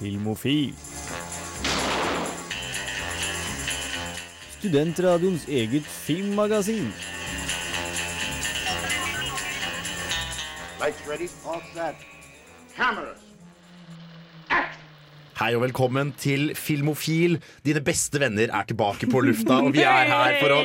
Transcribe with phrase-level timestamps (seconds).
[0.00, 0.72] Filmofil.
[4.58, 6.86] Studentradioens eget filmmagasin.
[10.80, 11.28] Lights ready?
[11.44, 12.00] All set.
[12.76, 13.20] Cameras.
[15.40, 17.36] Hei og velkommen til Filmofil.
[17.64, 20.62] Dine beste venner er tilbake på lufta, og vi er her for å,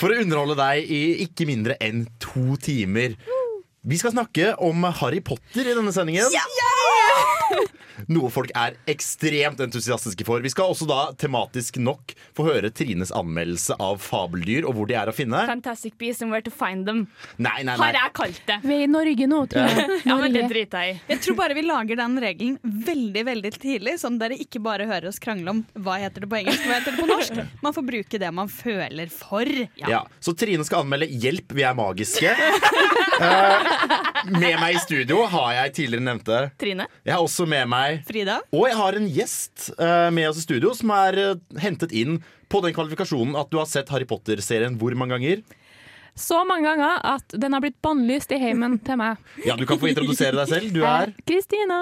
[0.00, 3.18] for å underholde deg i ikke mindre enn to timer.
[3.84, 6.32] Vi skal snakke om Harry Potter i denne sendingen.
[8.08, 10.40] Noe folk er ekstremt entusiastiske for.
[10.44, 14.96] Vi skal også da tematisk nok få høre Trines anmeldelse av fabeldyr og hvor de
[14.98, 15.42] er å finne.
[15.50, 17.06] Fantastic Beasts and Where to Find Them.
[17.36, 18.58] Nei, nei, Har jeg kalt det.
[18.64, 19.98] Vi er i Norge nå, tror jeg.
[20.10, 21.00] Ja, men det driter jeg i.
[21.12, 25.10] Jeg tror bare vi lager den regelen veldig veldig tidlig, sånn dere ikke bare hører
[25.10, 27.40] oss krangle om hva heter det på engelsk hva heter det på norsk.
[27.64, 29.48] Man får bruke det man føler for.
[29.80, 32.34] Ja, Så Trine skal anmelde 'Hjelp, vi er magiske'.
[33.20, 36.86] Eh, med meg i studio har jeg tidligere nevnte Trine?
[37.04, 38.40] Jeg har også med meg Frida?
[38.56, 42.20] Og jeg har en gjest uh, med oss i studio som er uh, hentet inn
[42.50, 45.42] på den kvalifikasjonen at du har sett Harry Potter-serien hvor mange ganger?
[46.20, 49.20] Så mange ganger at den har blitt bannlyst i heimen til meg.
[49.46, 50.72] Ja, Du kan få introdusere deg selv.
[50.74, 51.80] Du er Kristina!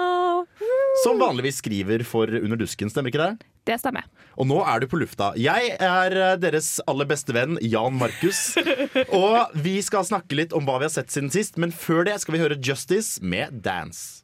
[1.03, 3.47] som vanligvis skriver for Under dusken, stemmer ikke det?
[3.67, 4.07] Det stemmer.
[4.39, 5.33] Og nå er du på lufta.
[5.37, 8.55] Jeg er eh, deres aller beste venn, Jan Markus.
[9.19, 12.17] Og vi skal snakke litt om hva vi har sett siden sist, men før det
[12.23, 14.23] skal vi høre Justice med Dance.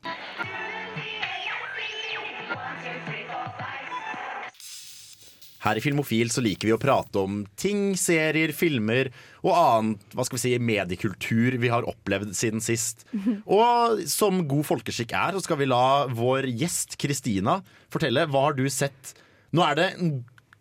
[5.66, 9.09] Her i Filmofil så liker vi å prate om ting, serier, filmer
[9.41, 13.02] og annen hva skal vi si, mediekultur vi har opplevd siden sist.
[13.49, 17.59] Og som god folkeskikk er, så skal vi la vår gjest Kristina
[17.93, 19.16] fortelle hva har du sett.
[19.55, 19.89] Nå er det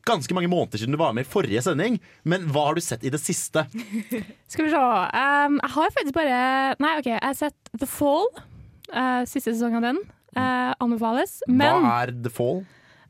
[0.08, 3.04] ganske mange måneder siden du var med i forrige sending, men hva har du sett
[3.04, 3.66] i det siste?
[4.52, 4.80] Skal vi se.
[4.80, 6.40] Um, jeg har faktisk bare
[6.80, 8.30] Nei, OK, jeg har sett The Fall.
[8.88, 10.00] Uh, siste sesong av den.
[10.32, 11.42] Uh, anbefales.
[11.48, 12.64] Men hva er The Fall?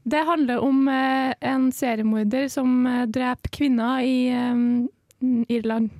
[0.05, 5.91] Det handler om eh, en seriemorder som uh, dreper kvinner i eh, Irland.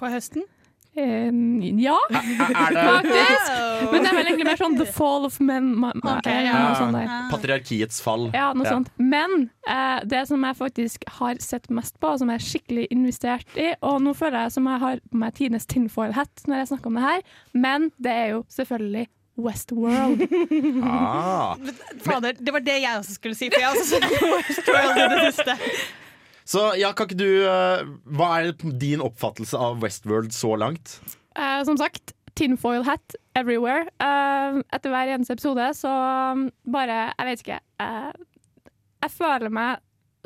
[0.00, 0.42] På høsten?
[0.96, 1.30] Eh,
[1.80, 3.50] ja, faktisk.
[3.92, 5.70] Men det er vel egentlig mer sånn The Fall of Men.
[5.78, 6.56] Ma, ma, Ok, eh, ja.
[6.66, 7.12] noe sånt der.
[7.30, 8.26] patriarkiets fall?
[8.34, 8.74] Ja, noe Ja.
[8.74, 8.90] sånt.
[8.98, 12.88] Men eh, det som jeg faktisk har sett mest på, og som jeg er skikkelig
[12.90, 16.72] investert i Og nå føler jeg som jeg har på meg tidenes tinfoil-hat når jeg
[16.74, 17.22] snakker om det her,
[17.54, 19.06] men det er jo selvfølgelig
[19.38, 20.22] Westworld.
[20.84, 21.54] Ah.
[22.04, 25.08] Fader, det var det jeg også skulle si, for jeg har også sett Westworld i
[25.14, 25.56] det siste.
[26.50, 27.82] Så ja, kan ikke du eh,
[28.18, 30.96] Hva er din oppfattelse av Westworld så langt?
[31.38, 33.86] Eh, som sagt, tinfoil hat everywhere.
[34.02, 35.92] Eh, etter hver eneste episode så
[36.34, 37.60] um, bare Jeg vet ikke.
[37.86, 38.10] eh,
[39.06, 39.78] jeg føler meg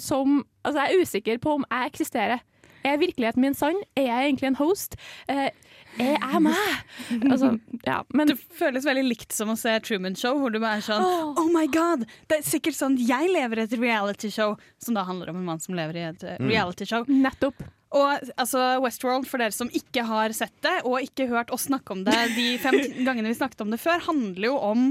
[0.02, 2.40] som Altså, jeg er usikker på om jeg eksisterer.
[2.84, 3.78] Er virkeligheten min sann?
[3.96, 4.96] Er jeg egentlig en host?
[5.30, 5.50] Eh,
[5.94, 6.82] er jeg meg?
[7.30, 7.52] Altså,
[7.86, 8.00] ja.
[8.12, 11.04] Men Det føles veldig likt som å se Truman Show, hvor du bare er sånn
[11.40, 12.04] Oh my god!
[12.30, 15.62] Det er sikkert sånn jeg lever et reality show, som da handler om en mann
[15.62, 17.06] som lever i et eh, reality show.
[17.08, 17.62] nettopp.
[17.94, 21.94] Og altså, Westworld, for dere som ikke har sett det, og ikke hørt oss snakke
[21.94, 22.74] om det de fem
[23.06, 24.88] gangene vi snakket om det før, handler jo om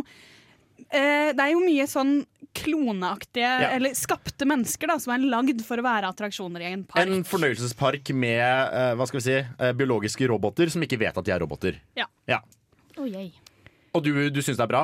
[0.93, 2.19] Det er jo mye sånn
[2.53, 3.69] kloneaktige, Ja.
[3.73, 7.01] eller skapte mennesker, da, som er lagd for å være attraksjoner i en park.
[7.01, 11.25] En fornøyelsespark med eh, hva skal vi si, eh, biologiske roboter som ikke vet at
[11.25, 11.79] de er roboter.
[11.97, 12.05] Ja.
[12.97, 13.07] Oh.
[13.93, 14.83] Og du, du syns det er bra?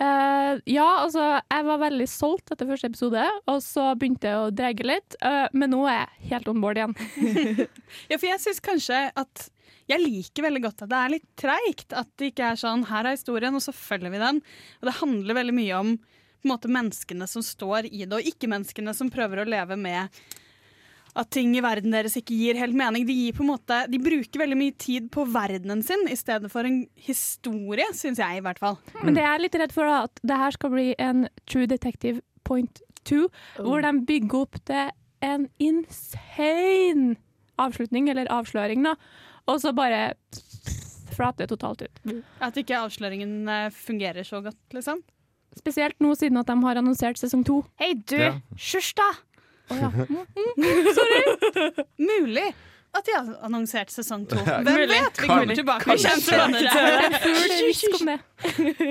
[0.00, 4.52] Uh, ja, altså, jeg var veldig solgt etter første episode, og så begynte jeg å
[4.54, 5.16] dreie litt.
[5.20, 6.94] Uh, men nå er jeg helt on board igjen.
[8.10, 9.50] Ja, for jeg syns kanskje at
[9.90, 11.94] jeg liker veldig godt at det er litt treigt.
[11.96, 14.40] At det ikke er sånn her er historien, og så følger vi den.
[14.80, 15.94] Og det handler veldig mye om
[16.40, 20.08] på en måte, menneskene som står i det, og ikke-menneskene som prøver å leve med
[21.18, 23.04] at ting i verden deres ikke gir helt mening.
[23.04, 26.48] De, gir på en måte, de bruker veldig mye tid på verdenen sin i stedet
[26.52, 28.78] for en historie, syns jeg i hvert fall.
[29.02, 31.68] Men det jeg er litt redd for, da, at det her skal bli en True
[31.70, 33.28] Detective point two,
[33.58, 34.94] hvor de bygger opp til
[35.26, 37.18] en insane
[37.60, 38.94] avslutning, eller avsløring, da.
[39.48, 40.12] Og så bare
[41.14, 41.96] flater det totalt ut.
[42.40, 45.02] At ikke avsløringen eh, fungerer så godt, liksom.
[45.58, 47.64] Spesielt nå siden at de har annonsert sesong to.
[47.80, 48.16] Hei, du!
[48.20, 48.34] Ja.
[48.56, 49.10] Hysj, da!
[52.00, 52.48] Mulig
[52.90, 54.34] at de har annonsert sesong to.
[54.46, 54.88] Hvem Mulig.
[54.90, 55.20] vet?
[55.22, 55.94] Vi kommer tilbake.
[55.94, 55.98] Det.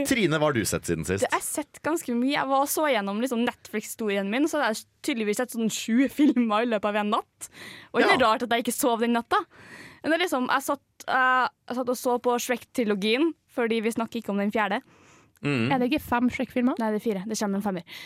[0.08, 1.24] Trine, hva har du sett siden sist?
[1.26, 2.32] Jeg har sett ganske mye.
[2.38, 6.70] Jeg var så gjennom liksom Netflix-historien min, så jeg tydeligvis sett sånn sju filmer i
[6.72, 7.50] løpet av en natt.
[7.92, 8.24] Og det er Ja.
[8.24, 9.40] rart at jeg ikke sov den natta.
[10.02, 13.94] Men det er liksom, jeg satt, uh, jeg satt og så på Shrek-trilogien, fordi vi
[13.96, 14.82] snakker ikke om den fjerde.
[15.44, 15.70] Mm.
[15.72, 16.80] Er det ikke fem Shrek-filmer?
[16.82, 17.26] Nei, det er fire.
[17.28, 18.00] Det kommer en femmer.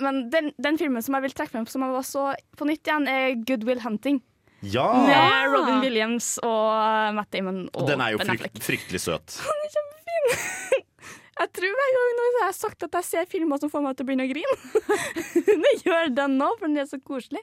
[0.00, 2.88] Men den, den filmen som jeg vil trekke frem, som jeg var så på nytt
[2.88, 4.22] igjen, er Good Will Hunting.
[4.64, 4.86] Ja!
[5.04, 9.36] Med Robin Williams og Matt Damon og Den er jo frykt, fryktelig søt.
[9.74, 9.82] Jeg
[11.34, 14.04] Jeg tror hver gang jeg har sagt at jeg ser filmer som får meg til
[14.04, 14.56] å begynne å grine.
[15.64, 17.42] det gjør den nå, for den er så koselig.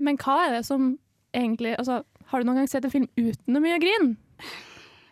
[0.00, 0.94] Men hva er det som
[1.36, 4.10] egentlig altså, Har du noen gang sett en film uten noe mye grin?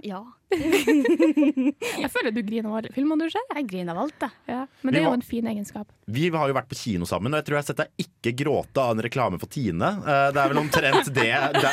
[0.05, 0.19] Ja.
[0.53, 3.43] Jeg føler du griner av alle filmer du ser.
[3.57, 4.35] Jeg griner av alt, jeg.
[4.53, 5.89] Ja, men Vi det er jo en fin egenskap.
[6.19, 8.35] Vi har jo vært på kino sammen, og jeg tror jeg har sett deg ikke
[8.45, 9.89] gråte av en reklame for Tine.
[10.05, 11.27] Eh, Det er vel omtrent det
[11.57, 11.73] Det,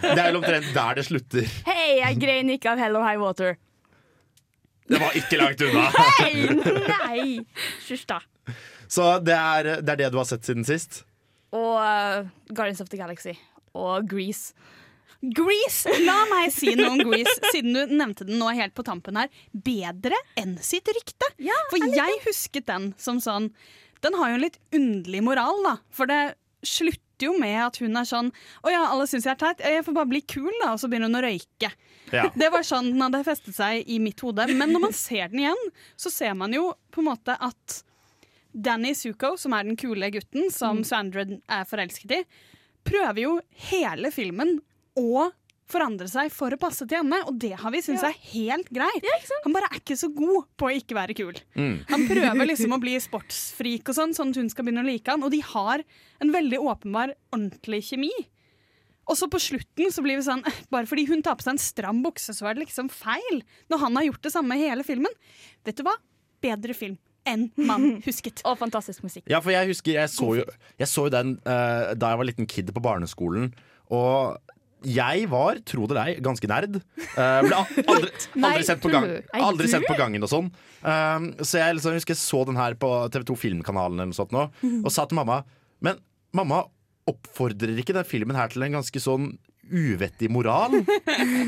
[0.00, 1.52] det er vel omtrent der det slutter.
[1.68, 3.58] Hei, jeg grein ikke av Hell or High Water.
[4.88, 5.86] Det var ikke langt unna.
[6.22, 6.34] Hei,
[6.88, 7.22] nei!
[7.88, 8.22] Hysj, da.
[8.92, 11.02] Så det er, det er det du har sett siden sist?
[11.52, 13.34] Og uh, Guardians of the Galaxy.
[13.78, 14.52] Og Grease.
[15.22, 15.86] Grease!
[16.02, 19.30] La meg si noe om Grease, siden du nevnte den nå helt på tampen her.
[19.54, 21.28] Bedre enn sitt rykte.
[21.70, 23.52] For jeg husket den som sånn
[24.02, 25.76] Den har jo en litt underlig moral, da.
[25.94, 26.34] For det
[26.66, 28.32] slutter jo med at hun er sånn
[28.66, 29.62] Å ja, alle syns jeg er teit.
[29.62, 30.72] Jeg får bare bli kul, da.
[30.72, 31.70] Og så begynner hun å røyke.
[32.10, 32.26] Ja.
[32.34, 34.48] Det var sånn den hadde festet seg i mitt hode.
[34.50, 35.62] Men når man ser den igjen,
[35.94, 37.78] så ser man jo på en måte at
[38.52, 42.24] Danny Zuko, som er den kule gutten som Svandred er forelsket i,
[42.86, 43.36] prøver jo
[43.70, 44.58] hele filmen
[44.98, 45.30] å
[45.72, 49.06] forandre seg for å passe til henne, og det har vi syntes er helt greit.
[49.46, 51.38] Han bare er ikke så god på å ikke være kul.
[51.56, 55.08] Han prøver liksom å bli sportsfrik og sånn, sånn at hun skal begynne å like
[55.08, 55.84] han, og de har
[56.22, 58.12] en veldig åpenbar, ordentlig kjemi.
[59.10, 61.62] Og så på slutten så blir vi sånn Bare fordi hun tar på seg en
[61.62, 63.40] stram bukse, så er det liksom feil.
[63.72, 65.16] Når han har gjort det samme hele filmen.
[65.66, 65.96] Vet du hva?
[66.42, 68.42] Bedre film enn man husket.
[68.48, 69.26] Og fantastisk musikk.
[69.30, 70.46] Ja, for jeg husker Jeg så jo,
[70.80, 73.52] jeg så jo den eh, da jeg var liten kid på barneskolen.
[73.92, 74.38] Og
[74.82, 76.80] jeg var, tro det eller ei, ganske nerd.
[76.98, 79.08] Eh, ble aldri, aldri, aldri, sendt, på gang,
[79.38, 80.50] aldri sendt på gangen og sånn.
[80.82, 84.34] Um, så jeg liksom, husker jeg så den her på TV2 Filmkanalen eller noe sånt
[84.34, 84.48] nå,
[84.82, 85.44] og sa til mamma
[85.78, 86.00] Men
[86.34, 86.64] mamma,
[87.06, 89.32] oppfordrer ikke den filmen her til en ganske sånn
[89.72, 90.74] uvettig moral?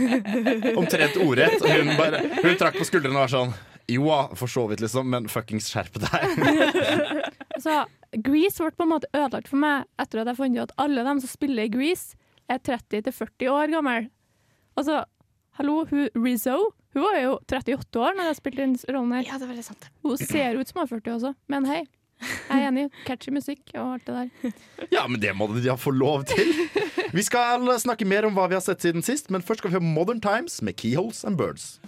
[0.81, 1.59] Omtrent ordrett.
[1.61, 3.55] Og hun, bare, hun trakk på skuldrene og var sånn
[3.92, 6.38] Jo da, for så vidt, liksom, men fuckings skjerp deg.
[7.64, 7.82] så
[8.25, 11.04] Grease ble på en måte ødelagt for meg etter at jeg fant ut at alle
[11.04, 12.16] dem som spiller i Grease,
[12.48, 14.08] er 30-40 år gammel.
[14.76, 15.02] Altså,
[15.56, 19.26] hallo, hun Rizzo hun var jo 38 år når jeg spilte den rollen her.
[19.26, 19.88] Ja, det var litt sant.
[20.06, 21.81] Hun ser ut som hun er 40 også, men hei.
[22.22, 22.84] Jeg er enig.
[23.04, 24.54] Catchy musikk og alt det der.
[24.94, 26.54] Ja, men det må de ja få lov til.
[27.12, 29.81] Vi skal snakke mer om hva vi har sett siden sist, men først skal vi
[29.81, 31.81] høre Modern Times med Keyholes and Birds.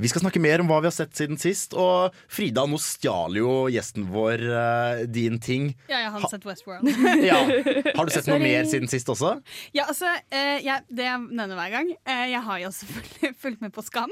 [0.00, 1.74] Vi skal snakke mer om hva vi har sett siden sist.
[1.78, 5.72] Og Frida, nå stjal jo gjesten vår uh, din ting.
[5.90, 6.88] Ja, jeg har sett Westworld.
[7.22, 7.38] Ja.
[7.96, 9.34] Har du sett noe mer siden sist også?
[9.76, 13.60] Ja, altså, uh, jeg, Det jeg nevner hver gang Uh, Jeg har jo selvfølgelig fulgt
[13.64, 14.10] med på Skam.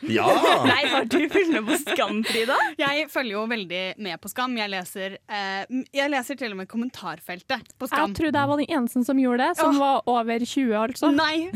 [0.00, 0.26] Ja!
[0.70, 2.56] Nei, har du fulgt med på Skam, Frida?
[2.78, 4.54] Jeg følger jo veldig med på Skam.
[4.58, 8.12] Jeg leser, eh, jeg leser til og med kommentarfeltet på Skam.
[8.12, 9.80] Jeg trodde jeg var den eneste som gjorde det, som Åh.
[9.82, 11.10] var over 20, altså.
[11.14, 11.48] Nei,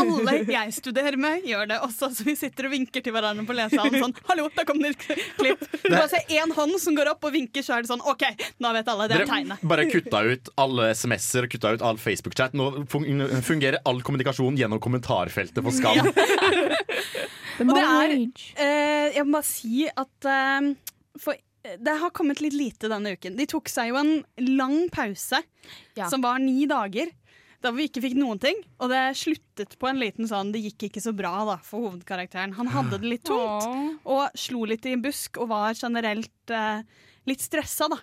[0.00, 2.10] alle jeg studerer med, gjør det også.
[2.16, 5.06] Så vi sitter og vinker til hverandre på lesesalen sånn Hallo, da kom det et
[5.38, 5.64] klipp.
[5.84, 8.24] Du bare ser én hånd som går opp og vinker, så er det sånn OK,
[8.62, 9.08] nå vet alle.
[9.10, 9.64] Det er tegnet.
[9.70, 12.56] bare kutta ut alle SMS-er kutta ut all Facebook-chat.
[12.56, 16.10] Nå fungerer all kommunikasjon gjennom kommentarfeltet på Skam.
[17.60, 18.48] The Og det er-.
[18.66, 20.68] Eh, jeg må bare si at eh,
[21.20, 23.34] for det har kommet litt lite denne uken.
[23.36, 24.12] De tok seg jo en
[24.56, 25.42] lang pause,
[25.98, 26.08] Ja.
[26.08, 27.10] som var ni dager.
[27.60, 28.56] Da vi ikke fikk noen ting.
[28.80, 32.54] Og det sluttet på en liten sånn Det gikk ikke så bra da for hovedkarakteren.
[32.56, 36.80] Han hadde det litt tungt og slo litt i en busk og var generelt eh,
[37.28, 37.98] litt stressa, da.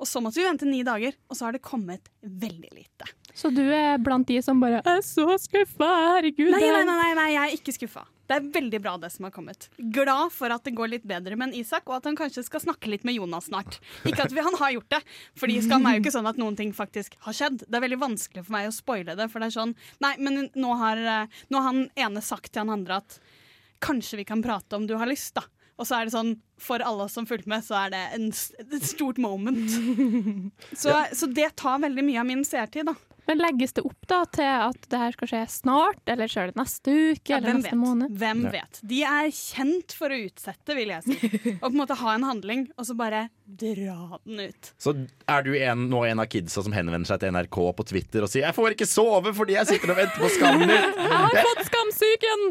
[0.00, 3.06] Og så måtte vi vente ni dager, og så har det kommet veldig lite.
[3.36, 6.50] Så du er blant de som bare er så skuffa, herregud.
[6.56, 8.06] Nei, nei, nei, nei, jeg er ikke skuffa.
[8.28, 9.68] Det er veldig bra det som har kommet.
[9.76, 12.62] Glad for at det går litt bedre med en Isak, og at han kanskje skal
[12.64, 13.78] snakke litt med Jonas snart.
[14.08, 15.02] Ikke at vi, han har gjort det,
[15.40, 17.66] fordi Skam er jo ikke sånn at noen ting faktisk har skjedd.
[17.66, 20.48] Det er veldig vanskelig for meg å spoile det, for det er sånn Nei, men
[20.56, 23.18] nå har, eh, nå har han ene sagt til han andre at
[23.84, 25.44] kanskje vi kan prate om du har lyst, da.
[25.74, 28.28] Og så er det sånn, for alle oss som fulgte med, så er det en,
[28.30, 29.58] et stort moment.
[30.78, 32.94] Så, så det tar veldig mye av min seertid, da.
[33.26, 36.58] Men legges det opp da til at det her skal skje snart, eller skjer det
[36.60, 37.80] neste uke, Ja, eller neste vet?
[37.80, 38.10] måned?
[38.20, 38.50] Hvem Ja.
[38.58, 38.80] vet?
[38.84, 41.16] De er kjent for å utsette, vil jeg si.
[41.62, 44.70] Og på en måte ha en handling, og så bare dra den ut.
[44.80, 44.94] Så
[45.28, 48.28] er du en, nå en av kidsa som henvender seg til NRK på Twitter og
[48.32, 50.92] sier 'Jeg får ikke sove fordi jeg sitter og venter på skammen min'.
[51.04, 52.44] Jeg har fått skamsyken!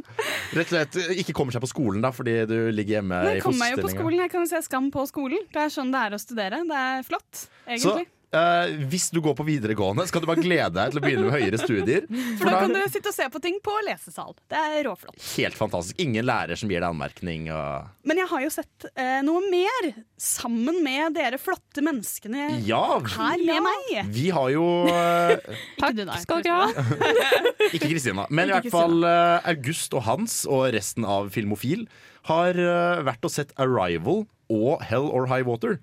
[0.54, 3.34] Rett og slett ikke kommer seg på skolen da fordi du ligger hjemme i i
[3.36, 4.20] jeg kommer meg jo på skolen.
[4.22, 5.40] Jeg kan jo se Skam på skolen.
[5.52, 6.62] Det er sånn det er å studere.
[6.68, 7.48] Det er flott,
[7.82, 7.98] Så
[8.36, 11.36] eh, hvis du går på videregående, skal du bare glede deg til å begynne med
[11.36, 12.08] høyere studier.
[12.40, 14.34] For da kan du sitte og se på ting på lesesal.
[14.52, 15.18] Det er råflott.
[15.38, 16.00] Helt fantastisk.
[16.04, 17.48] Ingen lærer som gir deg anmerkning.
[17.54, 17.90] Og...
[18.10, 23.44] Men jeg har jo sett uh, noe mer sammen med dere flotte menneskene Ja, her
[23.44, 24.14] med meg.
[24.14, 25.34] vi har jo uh,
[25.82, 26.86] Takk du da, skal dere ha.
[27.76, 31.88] Ikke Kristina, men i hvert fall August og Hans og resten av Filmofil
[32.30, 32.56] har
[33.04, 34.24] vært og sett Arrival
[34.54, 35.76] og Hell or High Water.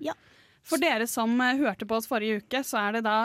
[0.67, 3.15] For dere som eh, hørte på oss forrige uke, så er det da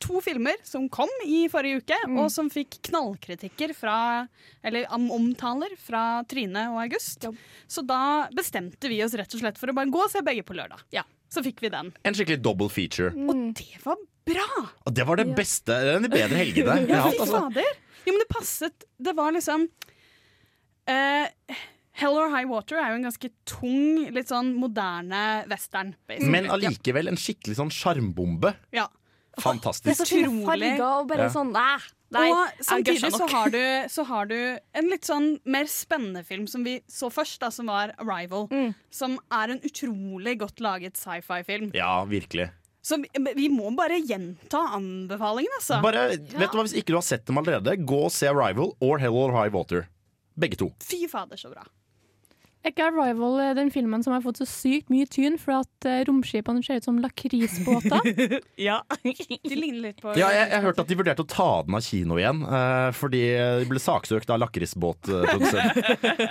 [0.00, 4.26] to filmer som kom i forrige uke, og som fikk knallkritikker fra
[4.64, 7.26] Eller omtaler fra Trine og August.
[7.68, 10.42] Så da bestemte vi oss rett og slett for å bare gå og se begge
[10.48, 10.80] på lørdag.
[10.96, 11.04] Ja.
[11.30, 11.92] Så fikk vi den.
[12.02, 13.12] En skikkelig double feature.
[13.14, 14.48] Og det var bra!
[14.88, 17.20] Og det var det beste, den bedre helgene jeg har hatt.
[17.20, 17.44] Fy Altså.
[17.44, 17.76] fader!
[18.06, 18.88] Jo, men det passet.
[18.98, 19.68] Det var liksom
[20.90, 21.28] eh,
[22.00, 25.94] Hell or High Water er jo en ganske tung, litt sånn moderne western.
[26.08, 26.30] basically.
[26.32, 28.54] Men allikevel en skikkelig sånn sjarmbombe.
[28.72, 28.86] Ja.
[29.30, 30.00] Det er Fantastisk.
[30.00, 30.46] så fine Utrolig.
[30.76, 31.28] farger og bare Ja.
[31.30, 31.78] sånn Nei,
[32.10, 33.58] nei og samtidig så har, du,
[33.94, 37.66] så har du en litt sånn mer spennende film som vi så først, da, som
[37.66, 38.48] var 'Arrival'.
[38.50, 38.74] Mm.
[38.90, 41.70] Som er en utrolig godt laget sci-fi-film.
[41.74, 42.50] Ja, virkelig.
[42.82, 45.80] Så vi, vi må bare gjenta anbefalingen, altså.
[45.82, 48.72] Bare, vet du hva, Hvis ikke du har sett dem allerede, gå og se Arrival
[48.80, 49.86] or Hell or High Water.
[50.36, 50.72] Begge to.
[50.80, 51.62] Fy fader, så bra.
[52.60, 55.86] Er ikke Arrival eh, den filmen som har fått så sykt mye tyn for at
[55.88, 58.00] eh, romskipene ser ut som lakrisbåter?
[58.70, 58.82] Ja.
[59.00, 61.84] De ligner litt på Ja, jeg, jeg hørte at de vurderte å ta den av
[61.84, 63.22] kino igjen, uh, fordi
[63.62, 65.78] de ble saksøkt av lakrisbåtprodusent.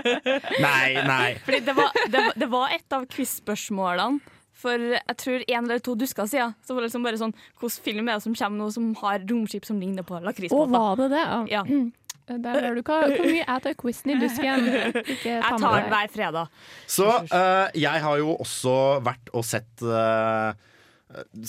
[0.65, 1.29] nei, nei.
[1.47, 5.95] Fordi det var, det, det var et av quiz-spørsmålene for jeg tror en eller to
[5.95, 6.55] dusker siden.
[6.65, 9.23] Så var det liksom bare sånn Hvilken film er det som kommer nå som har
[9.29, 10.73] romskip som ligner på Å, lakrisbåter?
[10.75, 11.25] var det det?
[11.53, 11.63] Ja.
[12.29, 14.65] Der hører du hva, hvor mye jeg tar quizen i busken.
[15.25, 16.51] Jeg tar den hver fredag.
[16.85, 20.53] Så uh, jeg har jo også vært og sett uh,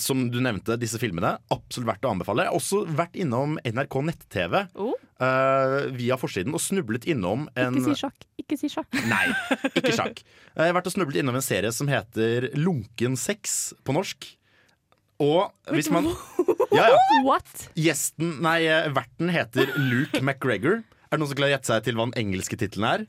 [0.01, 1.35] som du nevnte, disse filmene.
[1.53, 2.47] Absolutt verdt å anbefale.
[2.47, 4.95] Jeg har også vært innom NRK nett-TV Oh.
[5.21, 8.25] uh, via forsiden og snublet innom en Ikke si sjakk.
[8.41, 8.89] Ikke si sjakk.
[9.13, 9.27] Nei,
[9.77, 10.23] ikke sjakk.
[10.57, 14.31] Jeg har vært og snublet innom en serie som heter Lunken sex på norsk.
[15.21, 16.09] Og hvis man
[16.71, 16.99] Ja, ja.
[17.25, 17.69] What?
[17.75, 20.81] Gjesten, nei, eh, verten heter Luke McGregor.
[21.11, 23.03] Er det noen som klarer å gjette seg til hva den engelske tittelen er?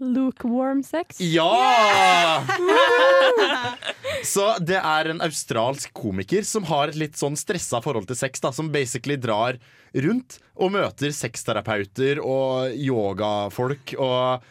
[0.00, 1.20] Lukewarm sex?
[1.20, 2.42] Ja!
[4.24, 8.40] Så det er en australsk komiker som har et litt sånn stressa forhold til sex.
[8.42, 9.60] Da, som basically drar
[9.94, 14.42] rundt og møter sexterapeuter og yogafolk og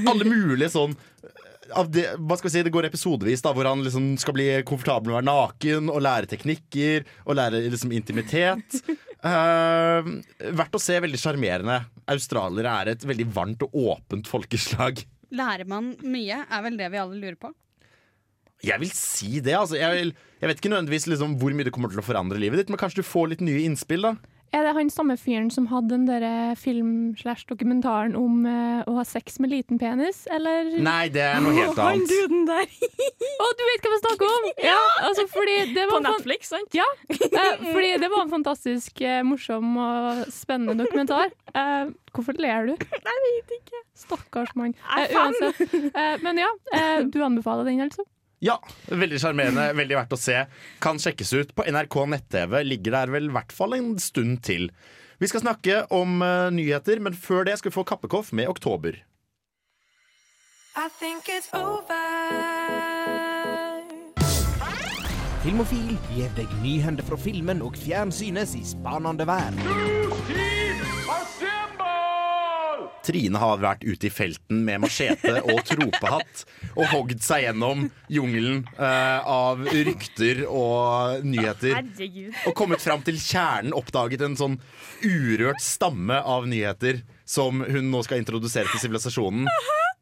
[0.00, 0.96] alle mulige sånn
[1.92, 5.10] det, hva skal vi si, Det går episodevis da, hvor han liksom skal bli komfortabel
[5.10, 8.80] med å være naken og lære teknikker og lære liksom intimitet.
[9.24, 10.00] Uh,
[10.60, 10.98] verdt å se.
[11.04, 11.80] Veldig sjarmerende.
[12.08, 15.04] Australiere er et veldig varmt og åpent folkeslag.
[15.34, 17.52] Lærer man mye, er vel det vi alle lurer på.
[18.64, 19.54] Jeg vil si det.
[19.54, 22.40] altså Jeg, vil, jeg vet ikke nødvendigvis liksom hvor mye det kommer til å forandre
[22.42, 24.08] livet ditt, men kanskje du får litt nye innspill.
[24.08, 24.16] da
[24.56, 29.38] Er det han samme fyren som hadde den der film-slash-dokumentaren om eh, å ha sex
[29.42, 30.70] med liten penis, eller?
[30.82, 32.08] Nei, det er noe helt Han annet.
[32.08, 32.64] duden der
[33.44, 34.48] Å, du vet hva vi snakker om!
[34.68, 36.74] Ja, altså fordi det på var fan- Netflix, sant?
[36.76, 41.30] Ja, eh, fordi det var en fantastisk eh, morsom og spennende dokumentar.
[41.52, 42.74] Eh, hvorfor ler du?
[43.08, 43.82] Nei, Jeg vet ikke.
[43.98, 44.74] Stakkars mann.
[44.74, 45.34] Jeg er Eh, fan.
[45.42, 45.92] uansett.
[45.92, 48.04] Eh, men ja, eh, du anbefaler den, altså?
[48.38, 50.44] Ja, Veldig sjarmerende, veldig verdt å se.
[50.82, 52.60] Kan sjekkes ut på NRK nett-TV.
[52.66, 54.70] Ligger der vel i hvert fall en stund til.
[55.18, 59.00] Vi skal snakke om uh, nyheter, men før det skal vi få Kappekoff med Oktober.
[65.42, 69.97] Filmofil gir deg nyhender fra filmen og fjernsynets i spanende verden.
[73.08, 78.66] Trine har vært ute i felten med machete og tropehatt og hogd seg gjennom jungelen
[78.76, 81.78] eh, av rykter og nyheter.
[81.78, 82.36] Herregud.
[82.50, 84.58] Og kommet fram til kjernen, oppdaget en sånn
[85.06, 89.48] urørt stamme av nyheter som hun nå skal introdusere til sivilisasjonen.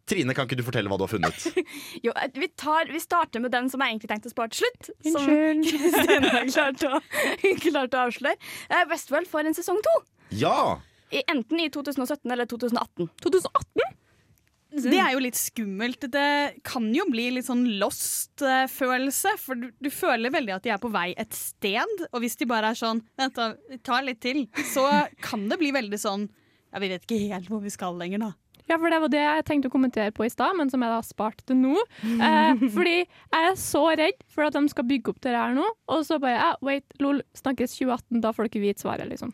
[0.07, 1.47] Trine, kan ikke du fortelle hva du har funnet?
[2.05, 4.63] Jo, eh, vi, tar, vi starter med den som jeg egentlig tenkte å spare til
[4.63, 4.91] slutt.
[5.07, 5.65] Som Unnskyld.
[5.71, 7.01] Kristine har klart å,
[7.71, 8.53] klart å avsløre.
[8.71, 9.97] Eh, Westworld får en sesong to.
[10.43, 10.59] Ja!
[11.15, 13.09] I, enten i 2017 eller 2018.
[13.23, 13.97] 2018?
[14.77, 16.09] Det er jo litt skummelt.
[16.13, 19.37] Det kan jo bli litt sånn lost-følelse.
[19.41, 22.49] For du, du føler veldig at de er på vei et sted, og hvis de
[22.51, 24.45] bare er sånn Vent, da, ta litt til,
[24.75, 24.85] så
[25.27, 26.27] kan det bli veldig sånn
[26.73, 28.33] Ja, vi vet ikke helt hvor vi skal lenger, da.
[28.67, 30.91] Ja, for det var det jeg tenkte å kommentere på i stad, men som jeg
[30.91, 31.77] da har spart til nå.
[32.03, 35.67] Eh, fordi jeg er så redd for at de skal bygge opp det her nå,
[35.87, 39.31] og så bare ja, wait, lol, snakkes 2018, da får dere vite svaret, liksom.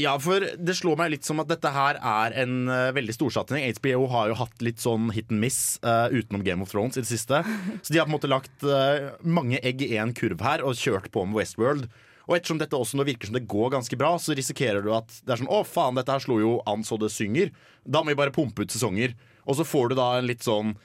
[0.00, 3.64] Ja, for det slår meg litt som at dette her er en uh, veldig storsatsing.
[3.78, 7.04] HBO har jo hatt litt sånn hit and miss uh, utenom Game of Thrones i
[7.04, 7.40] det siste.
[7.82, 10.78] Så de har på en måte lagt uh, mange egg i én kurv her og
[10.78, 11.88] kjørt på med Westworld.
[12.28, 15.08] Og ettersom dette også nå virker som det går ganske bra, så risikerer du at
[15.24, 17.54] det er sånn Å, faen, dette her slo jo an så det synger.
[17.88, 19.16] Da må vi bare pumpe ut sesonger.
[19.48, 20.76] Og så får du da en litt sånn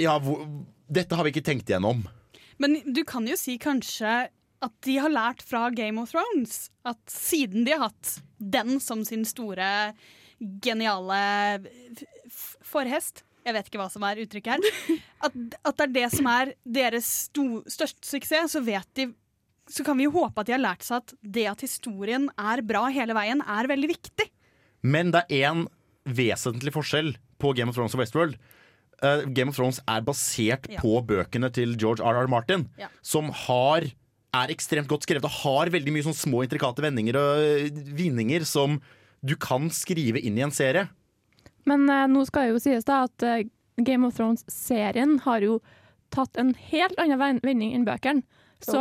[0.00, 0.42] Ja, hvor,
[0.90, 2.02] dette har vi ikke tenkt igjennom.
[2.58, 4.24] Men du kan jo si kanskje
[4.64, 6.70] at de har lært fra Game of Thrones.
[6.88, 9.92] At siden de har hatt den som sin store,
[10.64, 11.20] geniale
[12.66, 14.96] forhest Jeg vet ikke hva som er uttrykket her.
[15.24, 19.10] At, at det er det som er deres sto, største suksess, så vet de
[19.72, 22.60] så kan vi jo håpe at de har lært seg at det at historien er
[22.68, 24.26] bra hele veien, er veldig viktig.
[24.84, 25.62] Men det er én
[26.04, 28.34] vesentlig forskjell på Game of Thrones og Westworld.
[29.00, 30.82] Uh, Game of Thrones er basert Ja.
[30.84, 32.28] på bøkene til George R.R.
[32.28, 32.90] Martin, Ja.
[33.00, 33.88] som har,
[34.34, 38.44] er ekstremt godt skrevet og har veldig mye sånn små intrikate vendinger og eh, vinninger
[38.48, 38.78] som
[39.24, 40.88] du kan skrive inn i en serie.
[41.68, 43.44] Men eh, nå skal det jo sies da at eh,
[43.82, 45.58] Game of Thrones-serien har jo
[46.14, 48.22] tatt en helt annen vending enn bøkene.
[48.62, 48.78] Så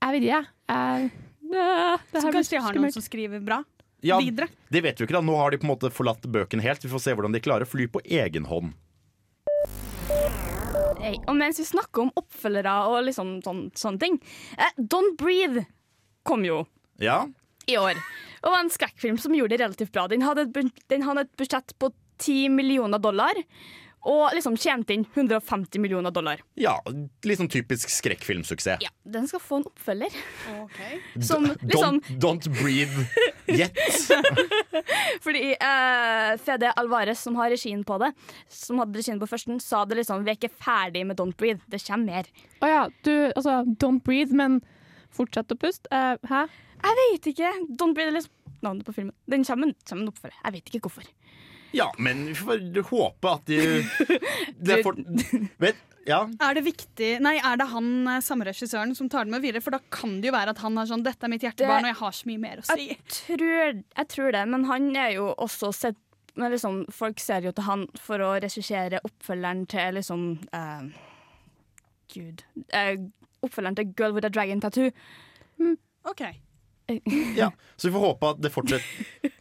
[0.00, 0.40] jeg vet ikke,
[0.72, 1.10] jeg.
[1.52, 3.60] øh, det Så kanskje de har noen som skriver bra
[4.02, 4.48] Ja, videre.
[4.72, 5.22] det vet vi ikke da.
[5.24, 6.82] Nå har de på en måte forlatt bøkene helt.
[6.82, 8.72] Vi får se hvordan de klarer å fly på egen hånd.
[11.00, 14.18] Hey, og mens vi snakker om oppfølgere og liksom sånn, sånne ting
[14.60, 15.64] eh, Don't Breathe
[16.28, 16.66] kom jo
[17.00, 17.22] Ja,
[17.70, 17.96] i år.
[18.42, 20.06] Og var en skrekkfilm som gjorde det relativt bra.
[20.10, 23.38] Den hadde et, den hadde et budsjett på 10 millioner dollar.
[24.08, 26.40] Og liksom tjente inn 150 millioner dollar.
[26.56, 28.80] ja litt sånn typisk skrekkfilmsuksess.
[28.84, 30.14] Ja, Den skal få en oppfølger.
[30.62, 31.00] Okay.
[31.26, 33.04] Som liksom don't, don't breathe
[33.50, 33.76] yet.
[35.24, 38.12] Fordi eh, Fede Alvarez, som har regien på det,
[38.48, 41.60] som hadde regien på førsten, sa det liksom Vi er ikke ferdig med Don't Breathe.
[41.68, 42.32] Det kommer mer.
[42.64, 44.60] Å ja, du, altså Don't breathe, men
[45.14, 45.90] fortsett å puste.
[45.92, 46.46] Uh, hæ?
[46.80, 47.54] Jeg vet ikke.
[47.76, 49.14] Don't Breathe er liksom navnet på filmen.
[49.30, 50.38] Den kommer, kommer en oppfølger.
[50.44, 51.08] Jeg vet ikke hvorfor.
[51.76, 53.60] Ja, men vi får håpe at de
[54.64, 54.98] det er for,
[55.62, 59.34] vet, Ja, Er det viktig Nei, er det han eh, samme regissøren som tar det
[59.34, 59.62] med videre?
[59.62, 61.92] For da kan det jo være at han har sånn 'Dette er mitt hjertebarn, og
[61.92, 62.86] jeg har så mye mer å si'.
[62.88, 66.00] Jeg tror, jeg tror det, men han er jo også sett
[66.34, 70.86] men liksom, Folk ser jo til han for å regissere oppfølgeren til liksom uh,
[72.14, 72.94] Gud uh,
[73.42, 74.92] Oppfølgeren til 'Girl with a Dragon Tattoo'.
[76.04, 76.22] OK.
[77.40, 77.50] ja.
[77.76, 79.32] Så vi får håpe at det fortsetter.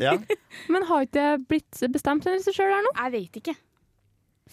[0.00, 0.16] Ja.
[0.72, 2.92] Men har ikke det blitt bestemt en regissør der nå?
[3.02, 3.54] Jeg vet ikke.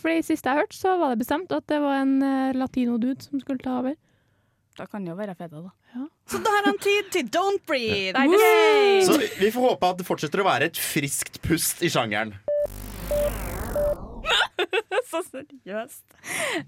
[0.02, 3.42] Fordi sist jeg hørte, så var det bestemt at det var en uh, latino-dude som
[3.44, 3.98] skulle ta over.
[4.80, 6.06] Da kan det jo være Fede, da.
[6.32, 8.16] Så da har han tid til Don't Breathe.
[8.16, 9.02] Nei!
[9.04, 12.32] Så vi får håpe at det fortsetter å være et friskt pust i sjangeren.
[15.12, 16.06] Så seriøst.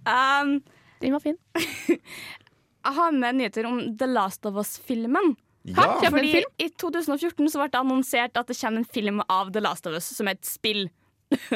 [0.03, 0.57] Um,
[0.99, 1.39] Den var fin.
[1.87, 5.37] jeg har med nyheter om The Last of Us-filmen.
[5.63, 5.99] Ja.
[6.03, 6.49] En Fordi film?
[6.59, 9.95] I 2014 så ble det annonsert at det kommer en film av The Last of
[9.95, 10.89] Us, som er et spill.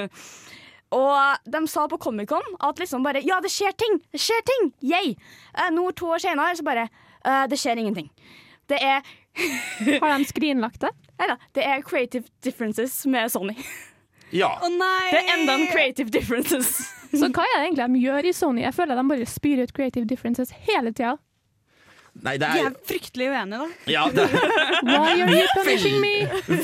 [0.95, 3.99] Og de sa på Comic-Con at liksom bare Ja, det skjer ting!
[4.11, 4.69] Det skjer ting!
[4.87, 5.17] Yay!
[5.51, 8.07] Eh, nå to år senere så bare eh, Det skjer ingenting.
[8.71, 9.03] Det er
[10.01, 10.93] Har de skrinlagt det?
[11.19, 13.57] Neida, det er creative differences med Sony.
[14.31, 14.53] ja.
[14.63, 15.11] Å nei!
[15.11, 16.77] Det er enda en creative differences.
[17.11, 18.63] Så hva er det egentlig de gjør i Sony?
[18.63, 21.17] Jeg føler de bare spyr ut creative differences hele tida.
[22.25, 23.67] Nei, det De er, er fryktelig uenige, da.
[23.93, 24.31] ja, det er
[24.87, 26.13] Why are you punishing me?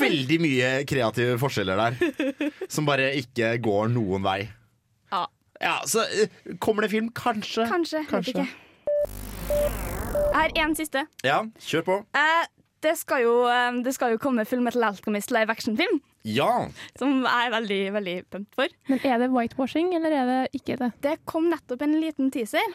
[0.02, 2.52] veldig mye kreative forskjeller der.
[2.74, 4.40] Som bare ikke går noen vei.
[5.14, 5.26] Ja.
[5.62, 7.12] Ja, så eh, kommer det film?
[7.16, 7.68] Kanskje.
[7.70, 8.02] Kanskje.
[8.10, 8.34] Kanskje.
[8.34, 9.70] Vet ikke.
[10.34, 11.06] Her en siste.
[11.26, 11.98] Ja, kjør på.
[12.18, 12.46] Eh,
[12.84, 16.50] det, skal jo, eh, det skal jo komme Full Metal Alchemist live action-film, Ja.
[17.00, 18.74] som jeg er veldig veldig pumped for.
[18.90, 20.92] Men er det whitewashing, eller er det ikke det?
[21.06, 22.74] Det kom nettopp en liten teaser,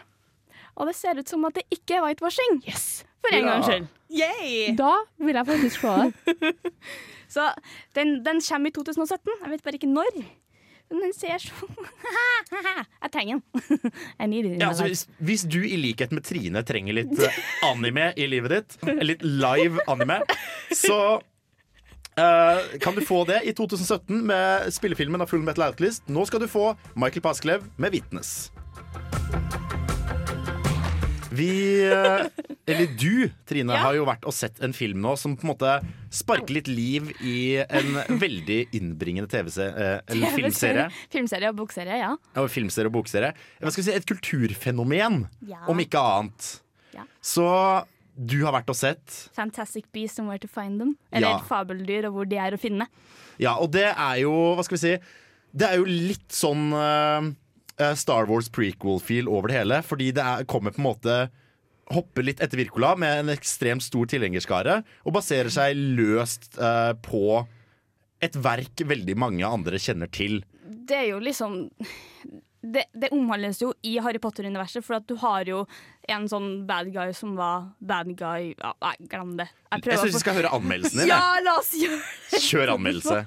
[0.78, 2.60] og det ser ut som at det ikke er whitewashing.
[2.68, 3.04] Yes!
[3.18, 3.50] For en Ja.
[3.56, 3.88] gangs skyld.
[4.14, 4.76] Yay!
[4.78, 6.52] Da vil jeg faktisk få det.
[7.34, 7.50] Så
[7.98, 9.32] den, den kommer i 2017.
[9.42, 10.20] Jeg vet bare ikke når.
[10.88, 11.52] Men den ser så
[13.02, 13.42] Jeg trenger den.
[14.22, 17.12] I need it in Ja, altså, hvis, hvis du i likhet med Trine trenger litt
[17.20, 20.22] eh, anime i livet ditt, litt live anime,
[20.72, 26.08] så uh, kan du få det i 2017 med spillefilmen av Full Metal Outlist.
[26.08, 29.67] Nå skal du få Michael Paskelev med 'Witness'.
[31.30, 32.26] Vi, eh,
[32.66, 33.82] eller du, Trine, Ja.
[33.84, 35.72] har jo vært og sett en film nå som på en måte
[36.10, 40.86] sparker litt liv i en veldig innbringende TV-serie, TV filmserie.
[41.12, 42.14] Filmserie og bokserie, ja.
[42.40, 43.34] Og filmserie og bokserie.
[43.60, 45.58] Hva skal vi si, Et kulturfenomen, Ja.
[45.68, 46.60] om ikke annet.
[46.94, 47.04] Ja.
[47.22, 47.84] Så
[48.18, 49.28] du har vært og sett.
[49.36, 50.96] Fantastic Beasts and Where to Find Them.
[51.12, 52.86] Eller fabeldyr og hvor de er å finne.
[53.38, 54.98] Ja, og det er jo Hva skal vi si?
[55.54, 57.32] Det er jo litt sånn eh, eh,
[57.98, 59.82] Star Wars prequel-feel over det hele.
[59.86, 61.18] Fordi det er, kommer på en måte
[61.94, 67.40] hopper litt etter Wirkola med en ekstremt stor tilhengerskare, og baserer seg løst eh, på
[68.24, 70.42] et verk veldig mange andre kjenner til.
[70.68, 71.62] Det er jo liksom
[72.58, 75.62] det, det omhandles jo i Harry Potter-universet, for at du har jo
[76.10, 79.46] en sånn bad guy som var bad guy ja, Nei, glem det.
[79.70, 81.10] Jeg jeg syns vi skal høre anmeldelsen din.
[81.12, 82.42] Ja, la oss gjøre det!
[82.48, 83.22] Kjør anmeldelse.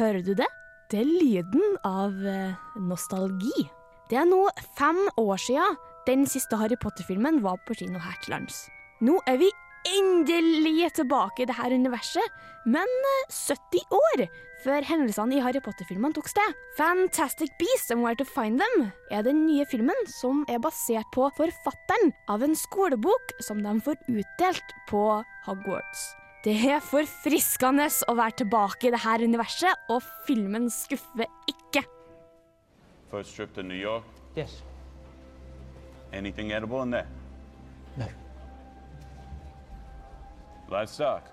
[0.00, 0.46] Hører du det?
[0.88, 3.66] Det er lyden av eh, nostalgi.
[4.08, 4.46] Det er nå
[4.78, 5.74] fem år siden
[6.06, 8.62] den siste Harry Potter-filmen var på kino her til lands.
[9.04, 9.50] Nå er vi
[9.90, 12.24] endelig tilbake i dette universet,
[12.64, 14.22] men eh, 70 år
[14.64, 16.56] før hendelsene i Harry Potter-filmene tok sted.
[16.80, 21.28] Fantastic Beasts and Where to Find Them er den nye filmen som er basert på
[21.36, 25.04] forfatteren av en skolebok som de får utdelt på
[25.44, 26.08] Hogwarts.
[26.44, 31.82] Det er forfriskende å være tilbake i dette universet, og filmen skuffer ikke.
[33.10, 34.04] First trip to New York?
[34.36, 34.62] Yes.
[36.12, 37.06] Anything edible in there?
[37.96, 38.06] No.
[40.70, 41.28] Livestock?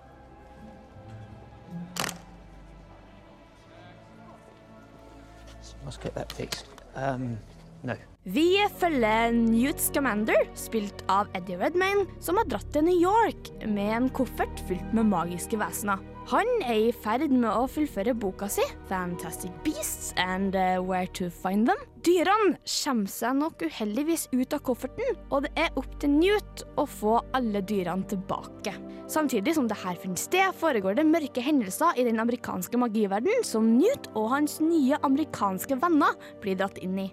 [5.86, 6.66] Must get that fixed.
[6.96, 7.38] Um,
[7.84, 7.98] no.
[8.28, 13.94] Vi følger Newt Scamander, spilt av Eddie Redmayne, som har dratt til New York med
[13.96, 16.02] en koffert fylt med magiske vesener.
[16.28, 21.30] Han er i ferd med å fullføre boka si, 'Fantastic Beasts and uh, Where to
[21.32, 21.86] Find Them'.
[22.04, 26.84] Dyrene kommer seg nok uheldigvis ut av kofferten, og det er opp til Newt å
[26.84, 28.74] få alle dyrene tilbake.
[29.08, 33.72] Samtidig som det her finner sted, foregår det mørke hendelser i den amerikanske magiverdenen som
[33.78, 36.12] Newt og hans nye amerikanske venner
[36.44, 37.08] blir dratt inn i.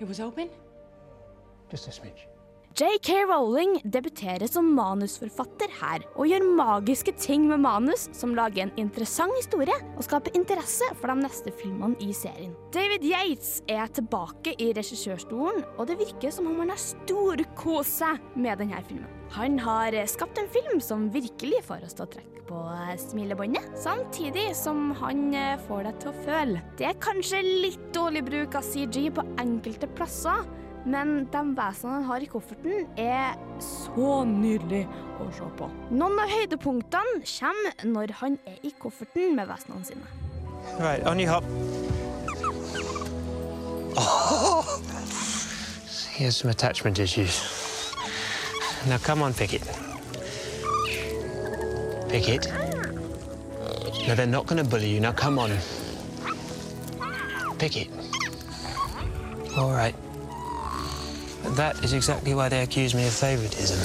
[0.00, 0.48] It was open?
[1.70, 2.37] Just a smidge.
[2.76, 3.24] J.K.
[3.26, 9.34] Rowling debuterer som manusforfatter her, og gjør magiske ting med manus som lager en interessant
[9.38, 12.52] historie og skaper interesse for de neste filmene i serien.
[12.74, 18.20] David Yates er tilbake i regissørstolen, og det virker som om han har storkost seg
[18.36, 19.08] med denne filmen.
[19.34, 22.60] Han har skapt en film som virkelig får oss til å trekke på
[23.02, 26.62] smilebåndet, samtidig som han eh, får deg til å føle.
[26.78, 30.46] Det er kanskje litt dårlig bruk av CG på enkelte plasser,
[30.84, 34.84] men de vesenene han har i kofferten, er så nydelig
[35.18, 35.68] å se på.
[35.90, 40.06] Noen av høydepunktene kommer når han er i kofferten med vesenene sine.
[40.78, 41.44] Right, on your hop.
[43.96, 44.64] Oh.
[46.12, 47.42] Here's some attachment issues.
[48.86, 49.62] Now come on, pick it.
[54.08, 55.00] No, they're not going to bully you.
[55.00, 55.50] Now come on.
[57.58, 57.88] Pick it.
[59.56, 59.94] All right.
[61.56, 63.78] That is exactly why they accuse me of favoritism.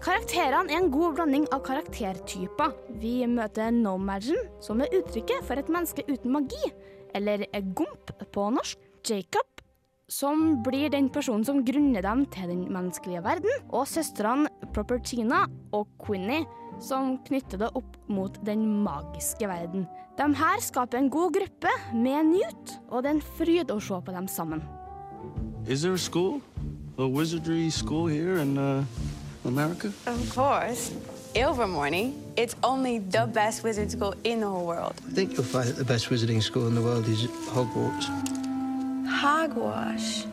[0.00, 2.72] Karakterene er en god blanding av karaktertyper.
[3.00, 6.72] Vi møter nomaden, som er uttrykket for et menneske uten magi,
[7.14, 7.44] eller
[7.76, 8.78] gomp på norsk.
[9.08, 9.62] Jacob,
[10.08, 13.52] som blir den personen som grunner dem til den menneskelige verden.
[13.68, 16.46] Og søstrene Propertina og Quinnie,
[16.80, 19.86] som knytter det opp mot den magiske verden.
[20.18, 24.00] De her skaper en god gruppe med Newt, og det er en fryd å se
[24.00, 24.64] på dem sammen.
[25.66, 26.40] Is there a school?
[26.98, 28.84] A wizardry school here in uh,
[29.44, 29.92] America?
[30.06, 30.90] Of course.
[31.34, 32.12] Ilvermorny.
[32.36, 34.94] It's only the best wizard school in the whole world.
[35.06, 38.10] I think you'll find that the best wizarding school in the world is Hogwarts.
[39.06, 40.26] Hogwash.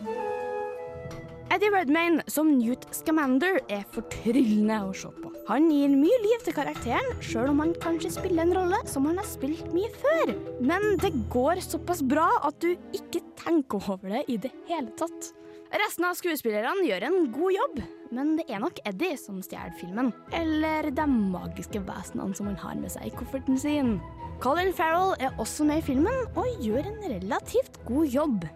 [1.54, 5.30] Eddie Redmayne som Newt Scamander er fortryllende å se på.
[5.46, 9.22] Han gir mye liv til karakteren, sjøl om han kanskje spiller en rolle som han
[9.22, 10.34] har spilt mye før.
[10.58, 15.35] Men det går såpass bra at du ikke tenker over det i det hele tatt.
[15.74, 17.80] Resten av skuespillerne gjør en god jobb,
[18.14, 20.12] men det er nok Eddie som stjeler filmen.
[20.34, 23.96] Eller de magiske vesenene som han har med seg i kofferten sin.
[24.42, 28.48] Colin Farrell er også med i filmen og gjør en relativt god jobb.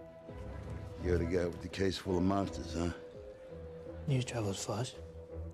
[2.21, 2.91] Monsters, huh?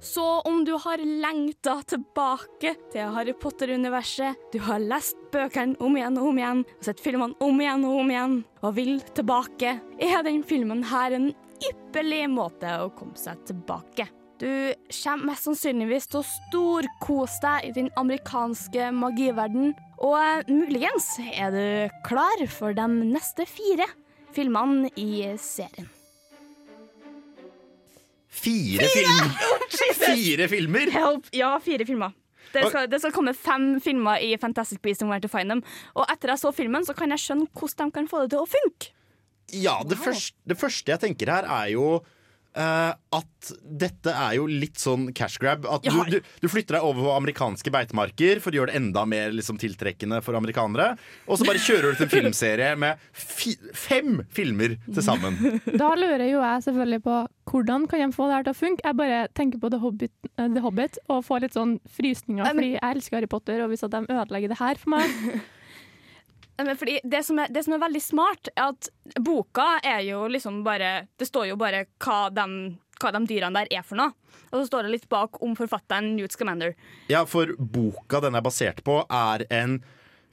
[0.00, 6.18] Så om du har lengta tilbake til Harry Potter-universet, du har lest bøkene om igjen
[6.20, 10.26] og om igjen, og sett filmene om igjen og om igjen, og vil tilbake, er
[10.26, 11.30] den filmen her en
[11.70, 14.08] ypperlig måte å komme seg tilbake.
[14.36, 14.48] Du
[14.92, 21.54] kommer mest sannsynligvis til å storkose deg i din amerikanske magiverden, og eh, muligens er
[21.54, 23.88] du klar for de neste fire
[24.36, 25.88] filmene i serien.
[28.36, 29.30] Fire, film
[30.02, 30.92] Fire filmer?
[30.92, 31.30] Help!
[31.32, 32.12] Ja, fire filmer.
[32.52, 35.64] Det skal, det skal komme fem filmer i Fantastic Beasts and Where to Find Them.
[35.96, 38.44] Og etter jeg så filmen, så kan jeg skjønne hvordan de kan få det til
[38.44, 38.92] å funke.
[39.54, 41.88] Ja, det, første, det første jeg tenker her, er jo
[42.56, 45.66] uh, at dette er jo litt sånn cash grab.
[45.70, 49.04] At du, du, du flytter deg over på amerikanske beitemarker for å gjøre det enda
[49.08, 50.94] mer liksom, tiltrekkende for amerikanere.
[51.28, 55.38] Og så bare kjører du til en filmserie med fi fem filmer til sammen.
[55.86, 57.16] Da lurer jo jeg selvfølgelig på
[57.50, 58.86] hvordan kan de få det her til å funke.
[58.86, 62.72] Jeg bare tenker på The Hobbit, eh, The Hobbit og får litt sånn frysninger, fordi
[62.74, 65.12] jeg elsker Harry Potter, og hvis at de ødelegger det her for meg
[66.56, 68.88] fordi det, som er, det som er veldig smart, er at
[69.20, 72.46] boka er jo liksom bare Det står jo bare hva de,
[73.02, 74.14] hva de dyrene der er for noe.
[74.52, 76.76] Og så står det litt bak om forfatteren Newt Scamander.
[77.12, 79.80] Ja, for boka den er basert på, er en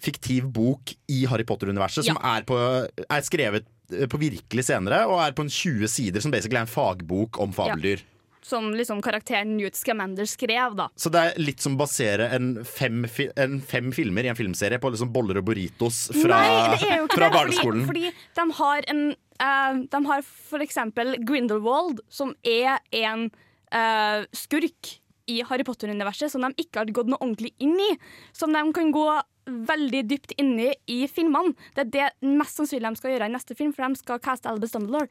[0.04, 2.58] fiktiv bok i Harry Potter-universet som er, på,
[3.04, 6.68] er skrevet eh, på virkelig senere, og er på en 20 sider, som basically er
[6.68, 8.04] en fagbok om fabeldyr.
[8.44, 10.90] Som liksom karakteren Newt Scamander skrev, da.
[11.00, 14.82] Så det er litt som basere en fem, fi en fem filmer i en filmserie
[14.84, 16.42] på liksom boller og burritos fra,
[16.76, 17.86] Nei, fra barneskolen.
[17.88, 23.30] Fordi, fordi de har en uh, De har for eksempel Grindelwald, som er en
[23.72, 24.98] uh, skurk
[25.32, 27.92] i Harry Potter-universet som de ikke har gått noe ordentlig inn i.
[28.36, 29.08] Som de kan gå
[29.44, 31.56] veldig dypt inn i i filmene.
[31.76, 34.52] Det er det mest sannsynlig de skal gjøre i neste film, for de skal caste
[34.52, 35.10] Albus Dumbledore.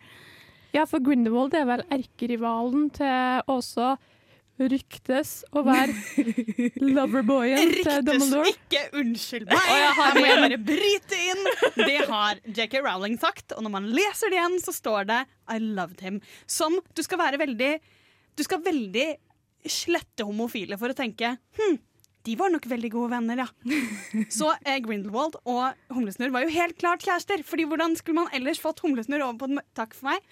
[0.72, 3.94] Ja, for Grindelwald er vel erkerivalen til også
[4.60, 5.94] ryktes å være
[6.96, 8.46] loverboyen til Dumbledore.
[8.46, 9.58] Ryktes ikke, unnskyld meg!
[9.58, 11.42] Og jeg har jeg bare bryte inn.
[11.80, 15.58] Det har JK Rowling sagt, og når man leser det igjen, så står det 'I
[15.60, 16.20] loved him'.
[16.46, 17.72] Som du skal være veldig
[18.38, 19.08] Du skal veldig
[19.68, 21.76] slette homofile for å tenke hm,
[22.24, 23.48] de var nok veldig gode venner, ja.
[24.38, 27.42] Så eh, Grindelwald og Humlesnurr var jo helt klart kjærester.
[27.46, 30.22] Fordi hvordan skulle man ellers fått Humlesnurr over på den Takk for meg.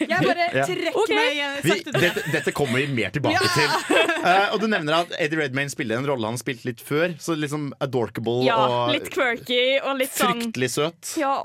[0.00, 0.64] Jeg bare Ja.
[0.64, 1.10] trekker Ok.
[1.12, 3.50] meg eh, Vi, dette, dette kommer vi mer tilbake Ja.
[3.52, 4.00] til.
[4.24, 7.14] Uh, og du nevner at Eddie Redmayne spiller en rolle han spilte litt før.
[7.20, 11.14] Så liksom adorkable Ja, og litt quirky og litt sånn fryktelig søt.
[11.20, 11.36] Ja.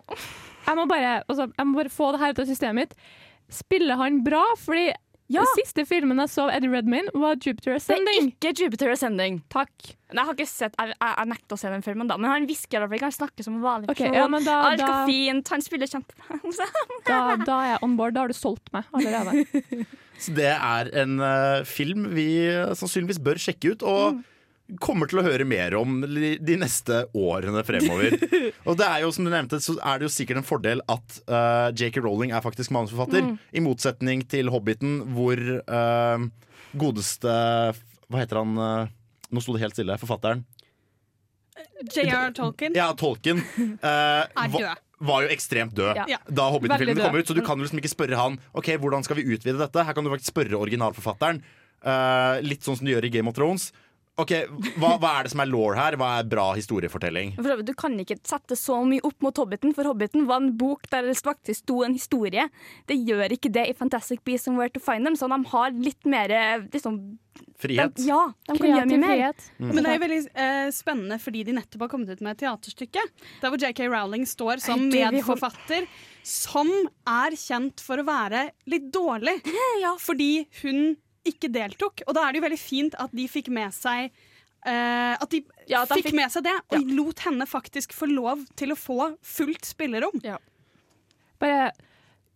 [0.67, 2.95] Jeg må bare, altså, jeg må bare få det her ut av systemet mitt.
[3.54, 4.41] Spiller han bra?
[4.60, 4.89] Fordi
[5.30, 5.42] Ja.
[5.44, 8.30] den siste filmen jeg så av Eddie Redmayne, var Jupiter Ascending'.
[8.40, 9.42] Det er ikke Jupiter Ascending.
[9.52, 9.72] Takk.
[10.13, 12.16] Jeg har ikke sett, jeg, jeg, jeg nekter å se den filmen, da.
[12.18, 14.13] men han hvisker fordi han snakker som en vanlig Ok, person.
[14.16, 16.40] ja, men da- Alt da- går fint, han spiller kjempebra.
[17.08, 18.13] Da, da er jeg on board.
[18.16, 19.44] Da har du solgt meg allerede.
[20.24, 22.28] Så det er en uh, film vi
[22.76, 23.84] sannsynligvis bør sjekke ut.
[23.84, 24.24] Og
[24.84, 28.17] kommer til å høre mer om de neste årene fremover.
[28.67, 31.19] Og det er jo som du nevnte Så er det jo sikkert en fordel at
[31.32, 32.01] uh, J.K.
[32.03, 33.23] Rowling er faktisk manusforfatter.
[33.23, 33.38] Mm.
[33.56, 36.27] I motsetning til Hobbiten, hvor uh,
[36.75, 38.60] godeste Hva heter han?
[38.60, 38.93] uh,
[39.32, 39.95] nå sto det helt stille.
[39.99, 40.43] Forfatteren.
[41.91, 42.32] J.R.
[42.36, 42.75] Tolkien.
[42.77, 43.41] Ja, Tolkien.
[43.82, 44.84] eh, Er død.
[45.08, 46.19] var jo ekstremt død Ja.
[46.25, 47.27] da Hobbiten-filmen kom ut.
[47.27, 49.84] Så du kan jo liksom ikke spørre han Ok, hvordan skal vi utvide dette.
[49.84, 51.43] Her kan du faktisk spørre originalforfatteren.
[51.77, 53.69] Uh, litt sånn som du gjør i Game of Thrones.
[54.17, 54.32] Ok,
[54.82, 55.97] hva, hva er det som er law her?
[55.99, 57.36] Hva er bra historiefortelling?
[57.67, 61.06] Du kan ikke sette så mye opp mot Hobbiten, for Hobbiten var en bok der
[61.06, 62.47] det faktisk sto en historie.
[62.89, 65.77] Det gjør ikke det i Fantastic Beasts and Where to Find Them, så de har
[65.77, 66.97] litt mer eh, liksom,
[67.62, 67.93] Frihet.
[67.97, 69.13] De, ja, de kan gjøre Kreativ mye mer.
[69.13, 69.47] frihet.
[69.62, 72.43] Men det er jo veldig eh, spennende fordi de nettopp har kommet ut med et
[72.45, 73.03] teaterstykke.
[73.41, 75.86] Der hvor JK Rowling står som medforfatter,
[76.25, 76.69] som
[77.10, 79.39] er kjent for å være litt dårlig.
[79.84, 79.93] Ja.
[80.01, 80.95] Fordi hun
[81.30, 82.02] ikke deltok.
[82.08, 84.12] Og da er det jo veldig fint at de fikk med seg
[84.68, 85.38] Uh, At de
[85.70, 88.76] Ja, at fikk, fikk- med seg det, og lot henne faktisk få lov til å
[88.76, 90.18] få fullt spillerom.
[91.40, 91.70] Bare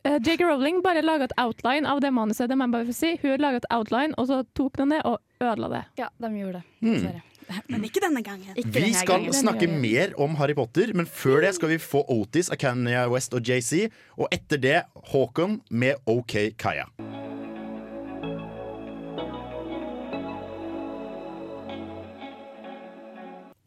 [0.06, 0.46] uh, J.K.
[0.46, 2.48] Rowling bare laga et outline av det manuset.
[2.48, 3.12] Det man bare får si.
[3.24, 5.84] Hun laga et outline, og så tok hun det og ødela det.
[6.00, 6.64] Ja, de gjorde det.
[6.88, 7.22] Mm.
[7.68, 8.54] Men ikke denne gangen.
[8.56, 9.36] Ikke Vi denne skal gangen.
[9.42, 13.44] snakke mer om Harry Potter, men før det skal vi få Otis, Akanya West og
[13.44, 13.90] JC.
[14.16, 14.78] Og etter det
[15.12, 16.86] Håkon med OK Kaya.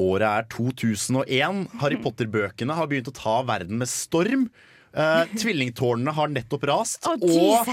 [0.02, 1.66] Året er 2001.
[1.82, 4.48] Harry Potter-bøkene har begynt å ta verden med storm.
[4.94, 7.66] Uh, tvillingtårnene har nettopp rast, Oh, og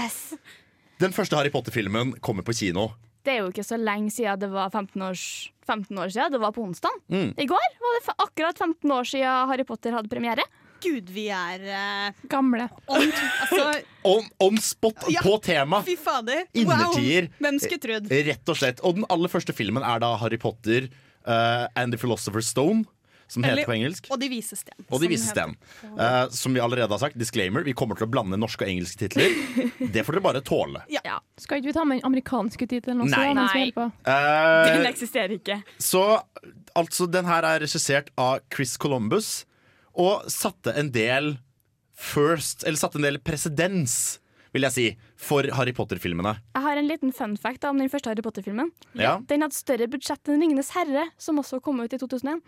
[1.02, 2.92] den første Harry Potter-filmen kommer på kino.
[3.22, 5.22] Det er jo ikke så lenge siden det var 15, års,
[5.66, 6.34] 15 år siden.
[6.34, 6.94] Det var på onsdag.
[7.10, 7.28] Mm.
[7.38, 10.46] I går var det akkurat 15 år siden Harry Potter hadde premiere.
[10.82, 12.66] Gud, vi er uh, Gamle.
[12.90, 13.04] on,
[13.44, 13.66] altså,
[14.10, 15.22] On, on spot Ja.
[15.22, 15.78] på tema!
[15.86, 16.42] Fy fader.
[16.58, 17.28] Innertier.
[17.28, 17.36] Wow.
[17.46, 18.10] Hvem skulle trodd?
[18.10, 18.82] Rett og slett.
[18.82, 20.90] Og den aller første filmen er da Harry Potter
[21.26, 22.84] eh, and The Philosopher's Stone,
[23.28, 24.08] som heter Eller- på engelsk.
[24.10, 24.84] Og De vises sten.
[24.90, 25.54] Og De vises vise heter.
[25.80, 25.98] sten.
[25.98, 28.98] Eh, som vi allerede har sagt, disclaimer, vi kommer til å blande norske og engelske
[29.08, 29.32] titler.
[29.92, 30.82] Det får dere bare tåle.
[30.92, 31.18] Ja.
[31.40, 33.16] Skal ikke vi ta med den amerikanske tittelen også?
[33.16, 33.32] Nei.
[33.32, 33.72] Nei.
[33.76, 33.90] Uh.
[34.04, 35.62] Den Eh, eksisterer ikke.
[35.78, 36.22] så
[36.76, 39.44] altså, den her er regissert av Chris Columbus,
[39.94, 41.38] og satte en del
[41.94, 44.18] first, eller satte en del presedens,
[44.52, 44.86] vil jeg si,
[45.16, 46.34] for Harry Potter-filmene.
[46.56, 48.72] Jeg har en liten fun fact om den første Harry Potter-filmen.
[48.98, 49.18] Ja.
[49.28, 52.42] Den hadde større budsjett enn 'Ringenes herre', som også kom ut i 2001.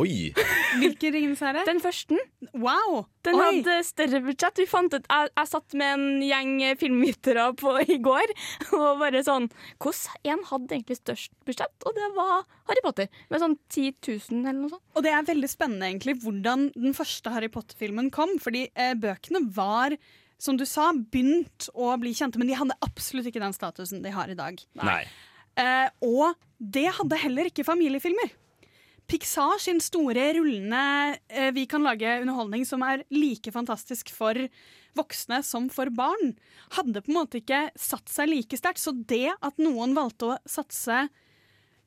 [0.00, 0.30] Oi!
[0.80, 1.62] Hvilken Ringenes herre?
[1.66, 2.16] Den første.
[2.54, 3.04] Wow!
[3.26, 3.42] Den Oi.
[3.42, 4.60] hadde større budsjett.
[4.62, 8.32] Vi fant ut, jeg, jeg satt med en gjeng filmvitere på i går
[8.78, 9.50] og bare sånn
[9.82, 11.74] Hvordan en hadde egentlig størst budsjett?
[11.84, 13.92] Og det var Harry Potter, med sånn 10
[14.30, 14.86] 000 eller noe sånt.
[14.94, 18.36] Og det er veldig spennende egentlig hvordan den første Harry Potter-filmen kom.
[18.40, 19.96] Fordi eh, bøkene var,
[20.40, 24.12] som du sa, begynt å bli kjente, men de hadde absolutt ikke den statusen de
[24.14, 24.60] har i dag.
[24.80, 25.02] Nei.
[25.60, 28.32] Eh, og det hadde heller ikke familiefilmer.
[29.10, 30.82] Pixar sin store rullende
[31.26, 34.38] eh, Vi kan lage underholdning som er like fantastisk for
[34.98, 36.34] voksne som for barn,
[36.76, 38.82] hadde på en måte ikke satt seg like sterkt.
[38.82, 41.08] Så det at noen valgte å satse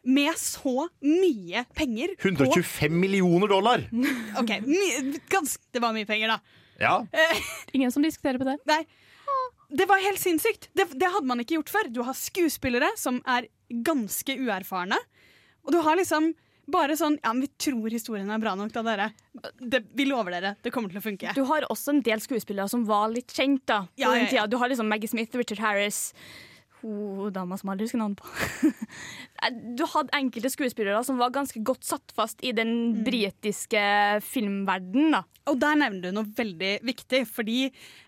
[0.04, 3.86] med så mye penger på 125 millioner dollar!
[4.42, 4.90] OK, my,
[5.32, 6.63] ganske, det var mye penger, da.
[6.82, 7.00] Ja.
[7.76, 8.58] Ingen som diskuterer på det.
[8.70, 8.84] Nei.
[9.74, 10.70] Det var helt sinnssykt.
[10.78, 11.90] Det, det hadde man ikke gjort før.
[11.90, 13.48] Du har skuespillere som er
[13.84, 15.00] ganske uerfarne.
[15.66, 16.34] Og du har liksom
[16.72, 19.10] bare sånn Ja, men vi tror historien er bra nok, da, dere.
[19.60, 21.34] Det, vi lover dere, det kommer til å funke.
[21.36, 24.30] Du har også en del skuespillere som var litt kjent da, på Ja, ja, den
[24.32, 24.46] tida.
[24.48, 26.14] Du har liksom Maggie Smith, Richard Harris
[26.84, 28.28] Hun dama som aldri husker navnet på.
[29.78, 33.04] du hadde enkelte skuespillere som var ganske godt satt fast i den Mm.
[33.08, 33.82] britiske
[34.24, 35.12] filmverdenen.
[35.16, 35.24] da.
[35.48, 37.58] Og der nevner du noe veldig viktig, fordi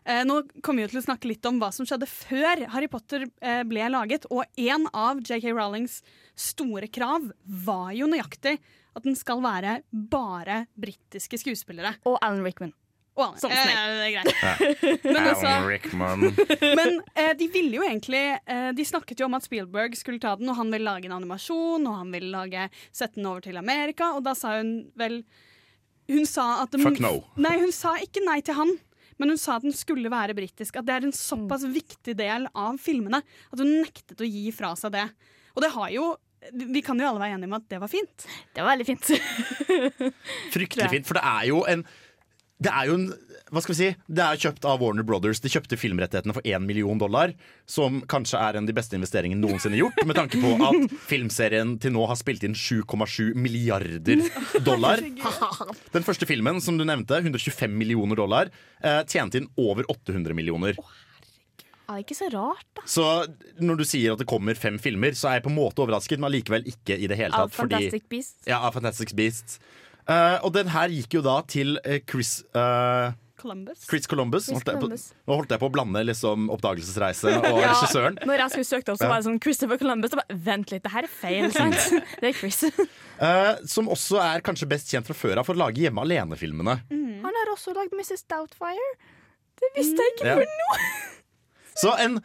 [0.06, 3.26] eh, nå kommer vi til å snakke litt om hva som skjedde før Harry Potter
[3.42, 6.02] eh, ble laget, og en av JK Rowlings
[6.36, 7.32] store krav
[7.66, 8.58] var jo nøyaktig
[8.96, 11.96] at den skal være bare britiske skuespillere.
[12.08, 12.72] Og Alan Rickman.
[13.16, 15.04] Og, Som eh, Ja, det er greit.
[15.16, 15.52] Men også,
[16.80, 20.34] Men eh, de ville jo egentlig eh, De snakket jo om at Spielberg skulle ta
[20.40, 23.60] den, og han ville lage en animasjon, og han ville lage, sette den over til
[23.62, 25.22] Amerika, og da sa hun vel
[26.12, 27.18] Hun sa at de, Fuck no.
[27.40, 28.76] Nei, hun sa ikke nei til han.
[29.18, 30.76] Men hun sa at den skulle være britisk.
[30.76, 34.74] At det er en såpass viktig del av filmene at hun nektet å gi fra
[34.80, 35.08] seg det.
[35.56, 36.14] Og det har jo
[36.52, 38.26] Vi kan jo alle være enige om at det var fint.
[38.54, 39.08] Det var veldig fint.
[40.56, 41.82] Fryktelig fint, for det er jo en
[42.64, 43.10] det er jo en,
[43.52, 45.42] hva skal vi si Det er kjøpt av Warner Brothers.
[45.44, 47.34] De kjøpte filmrettighetene for 1 million dollar.
[47.68, 51.76] Som kanskje er en av de beste investeringene noensinne gjort, med tanke på at filmserien
[51.84, 54.24] til nå har spilt inn 7,7 milliarder
[54.64, 55.04] dollar.
[55.96, 60.80] Den første filmen, som du nevnte, 125 millioner dollar, eh, tjente inn over 800 millioner.
[61.86, 62.82] Ja, ikke så rart, da.
[62.90, 63.04] Så
[63.62, 66.18] når du sier at det kommer fem filmer, så er jeg på en måte overrasket,
[66.18, 67.60] men allikevel ikke i det hele Av tatt.
[67.60, 68.48] fordi- Fantastic Beasts.
[68.50, 69.60] Ja, av Fantastic Beasts.
[70.06, 73.10] Eh, og den her gikk jo da til eh, Chris uh,
[73.42, 73.82] Columbus.
[73.90, 74.46] Chris Columbus.
[74.48, 75.06] Chris Holdt jeg på, Columbus.
[75.26, 78.20] nå holdt jeg på å blande liksom oppdagelsesreise og Ja, regissøren.
[78.26, 80.14] Når jeg skulle søke opp, så var det sånn Christopher Columbus.
[80.14, 81.50] Og bare, Vent litt, det her er feil.
[81.58, 82.06] sant?
[82.22, 82.62] Det er Chris.
[83.18, 86.78] Uh, som også er kanskje best kjent fra før av for å lage Hjemme alene-filmene.
[87.26, 88.26] Han har også lagd Mrs.
[88.30, 88.90] Doubtfire.
[89.62, 90.42] Det visste jeg ikke Ja.
[90.46, 90.80] noe!
[91.76, 92.20] Så en,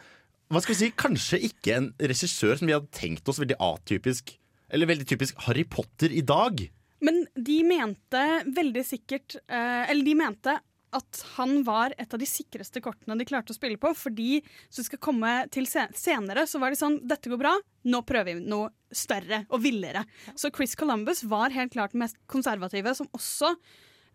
[0.51, 4.35] hva skal vi si, kanskje ikke en regissør som vi hadde tenkt oss veldig atypisk,
[4.71, 6.61] eller veldig typisk Harry Potter i dag.
[7.01, 10.59] Men de mente veldig sikkert eh, Eller de mente
[10.91, 13.93] at han var et av de sikreste kortene de klarte å spille på.
[13.95, 17.53] Fordi så skal komme til senere, så var de sånn Dette går bra,
[17.87, 20.03] nå prøver vi noe større og villere.
[20.35, 23.53] Så Chris Columbus var helt klart den mest konservative, som også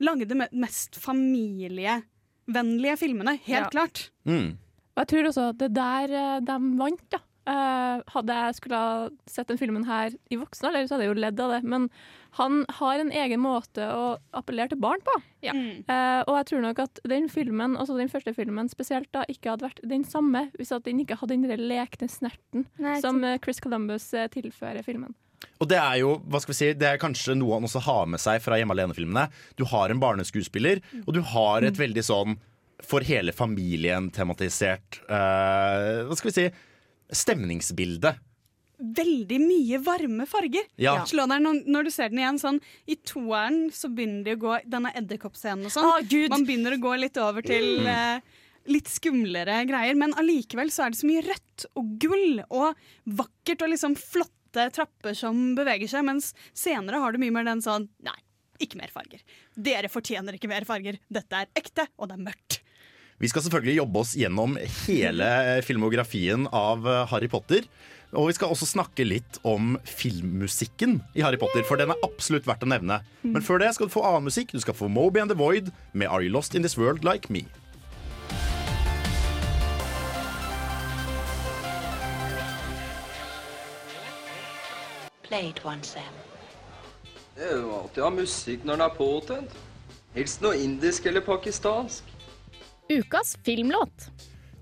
[0.04, 3.38] lagde de mest familievennlige filmene.
[3.48, 3.70] Helt Ja.
[3.72, 4.10] klart.
[4.28, 4.58] Mm.
[4.96, 7.18] Og jeg tror også at det der eh, de vant, da.
[7.46, 8.94] Eh, hadde jeg skulle ha
[9.30, 11.60] sett den filmen her i voksen alder, så hadde jeg jo ledd av det.
[11.68, 11.88] Men
[12.38, 15.14] han har en egen måte å appellere til barn på.
[15.46, 19.54] Eh, og jeg tror nok at den filmen, altså den første filmen spesielt, da, ikke
[19.54, 23.22] hadde vært den samme hvis at den ikke hadde den der lekne snerten Nei, som
[23.22, 25.14] uh, Chris Columbus tilfører filmen.
[25.62, 28.10] Og det er jo, hva skal vi si, det er kanskje noe han også har
[28.10, 29.28] med seg fra Hjemme alene-filmene.
[29.56, 32.36] Du har en barneskuespiller, og du har et veldig sånn
[32.84, 36.48] for hele familien tematisert eh, Hva skal vi si
[37.12, 38.14] stemningsbilde.
[38.78, 40.66] veldig mye varme farger.
[40.76, 40.98] Ja.
[41.08, 44.58] Slå deg når, du ser den igjen sånn I toeren så begynner det å gå
[44.68, 45.86] denne edderkoppscenen og sånn.
[45.88, 47.86] Å, Man begynner å gå litt over til Mm.
[47.88, 48.20] eh,
[48.66, 52.74] litt skumlere greier, men allikevel så er det så mye rødt og gull og
[53.06, 57.62] vakkert og liksom flotte trapper som beveger seg, mens senere har du mye mer den
[57.62, 58.18] sånn Nei,
[58.60, 59.20] ikke mer farger.
[59.56, 60.98] Dere fortjener ikke mer farger.
[61.08, 62.60] Dette er ekte, og det er mørkt.
[63.16, 65.26] Vi skal selvfølgelig jobbe oss gjennom hele
[65.64, 67.64] filmografien av eh, Harry Potter.
[68.12, 72.44] Og vi skal også snakke litt om filmmusikken i Harry Potter, for den er absolutt
[72.46, 73.00] verdt å nevne.
[73.24, 74.52] Men før det skal du få annen musikk.
[74.52, 77.32] Du skal få Moby and the Void med Are You Lost in This World Like
[77.32, 77.46] Me.
[85.24, 86.20] Play once, Sam.
[87.36, 89.56] Det er jo alltid å ha musikk når den er påtent.
[90.14, 92.12] Helst noe indisk eller pakistansk.
[92.92, 94.10] Ukas filmlåt.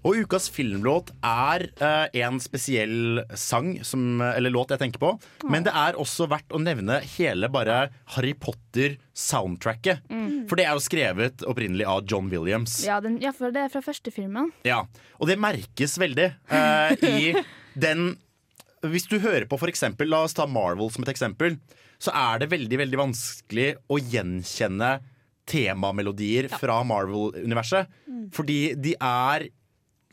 [0.04, 5.14] Og ukas filmlåt er uh, en spesiell sang, som, eller låt jeg tenker på.
[5.48, 10.04] Men det er også verdt å nevne hele bare Harry Potter-soundtracket.
[10.12, 10.44] Mm.
[10.50, 12.82] For det er jo skrevet opprinnelig av John Williams.
[12.84, 14.52] Ja, den, ja, for det er fra første filmen.
[14.68, 14.82] Ja,
[15.16, 17.32] og det merkes veldig uh, i
[17.86, 18.12] den
[18.84, 21.56] Hvis du hører på eksempel, La oss ta Marvel som et eksempel.
[21.96, 24.98] Så er det veldig veldig vanskelig å gjenkjenne
[25.48, 27.90] temamelodier fra Marvel-universet.
[28.08, 28.24] Mm.
[28.34, 29.48] Fordi de er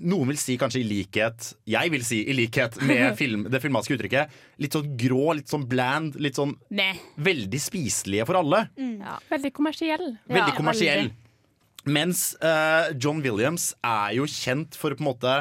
[0.02, 3.98] noen vil si kanskje i likhet Jeg vil si i likhet med film, det filmatiske
[4.00, 4.36] uttrykket.
[4.62, 6.92] Litt sånn grå, litt sånn bland, litt sånn ne.
[7.22, 8.66] veldig spiselige for alle.
[9.32, 10.08] Veldig kommersiell.
[10.30, 11.12] Veldig kommersiell.
[11.90, 15.36] Mens uh, John Williams er jo kjent for på en måte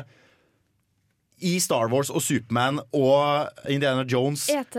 [1.41, 4.77] i Star Wars og Superman og Indiana Jones ET.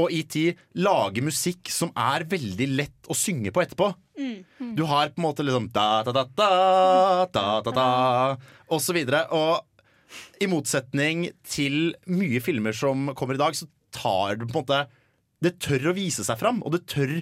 [0.00, 0.36] Og ET
[0.80, 3.90] lage musikk som er veldig lett å synge på etterpå.
[4.18, 4.74] Mm.
[4.78, 6.50] Du har på en måte liksom da, da, da, da,
[7.34, 7.86] da, da, da,
[8.70, 9.24] og så videre.
[9.34, 14.60] Og i motsetning til mye filmer som kommer i dag, så tar du på en
[14.62, 14.84] måte
[15.44, 17.18] Det tør å vise seg fram, og det tør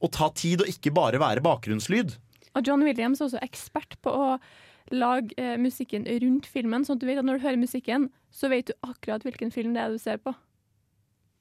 [0.00, 2.14] å ta tid og ikke bare være bakgrunnslyd.
[2.56, 4.28] Og John Williams er også ekspert på å
[4.94, 8.48] lage eh, musikken rundt filmen, sånn at du vet at når du hører musikken, så
[8.48, 10.32] vet du akkurat hvilken film det er du ser på.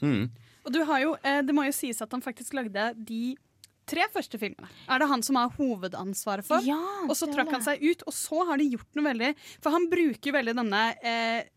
[0.04, 0.28] Mm.
[0.68, 3.38] Og du har jo, eh, Det må jo sies at han faktisk lagde de
[3.88, 4.68] tre første filmene.
[4.91, 6.63] Er det han som har hovedansvaret for?
[6.68, 9.30] Ja, og så trakk han seg ut, og så har de gjort noe veldig
[9.63, 11.47] For han bruker veldig denne eh,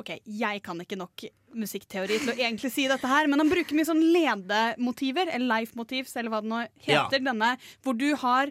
[0.00, 3.76] OK, jeg kan ikke nok musikkteori til å egentlig si dette her, men han bruker
[3.76, 7.18] mye sånn ledemotiver, eller life-motivs, eller hva det nå heter.
[7.20, 7.24] Ja.
[7.28, 7.50] Denne
[7.84, 8.48] hvor du har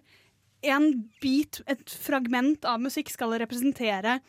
[0.61, 0.86] en
[1.17, 4.19] bit, et fragment av musikk skal representere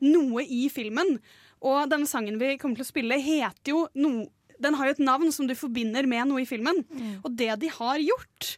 [0.00, 1.18] noe i filmen.
[1.64, 4.24] Og denne sangen vi kommer til å spille, heter jo noe
[4.62, 6.82] Den har jo et navn som du forbinder med noe i filmen.
[7.24, 8.54] Og det de har gjort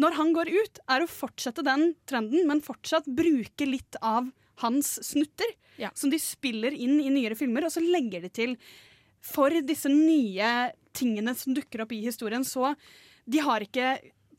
[0.00, 4.26] når han går ut, er å fortsette den trenden, men fortsatt bruke litt av
[4.64, 5.46] hans snutter.
[5.94, 8.56] Som de spiller inn i nyere filmer, og så legger de til
[9.24, 12.44] for disse nye tingene som dukker opp i historien.
[12.46, 12.74] Så
[13.24, 13.94] de har ikke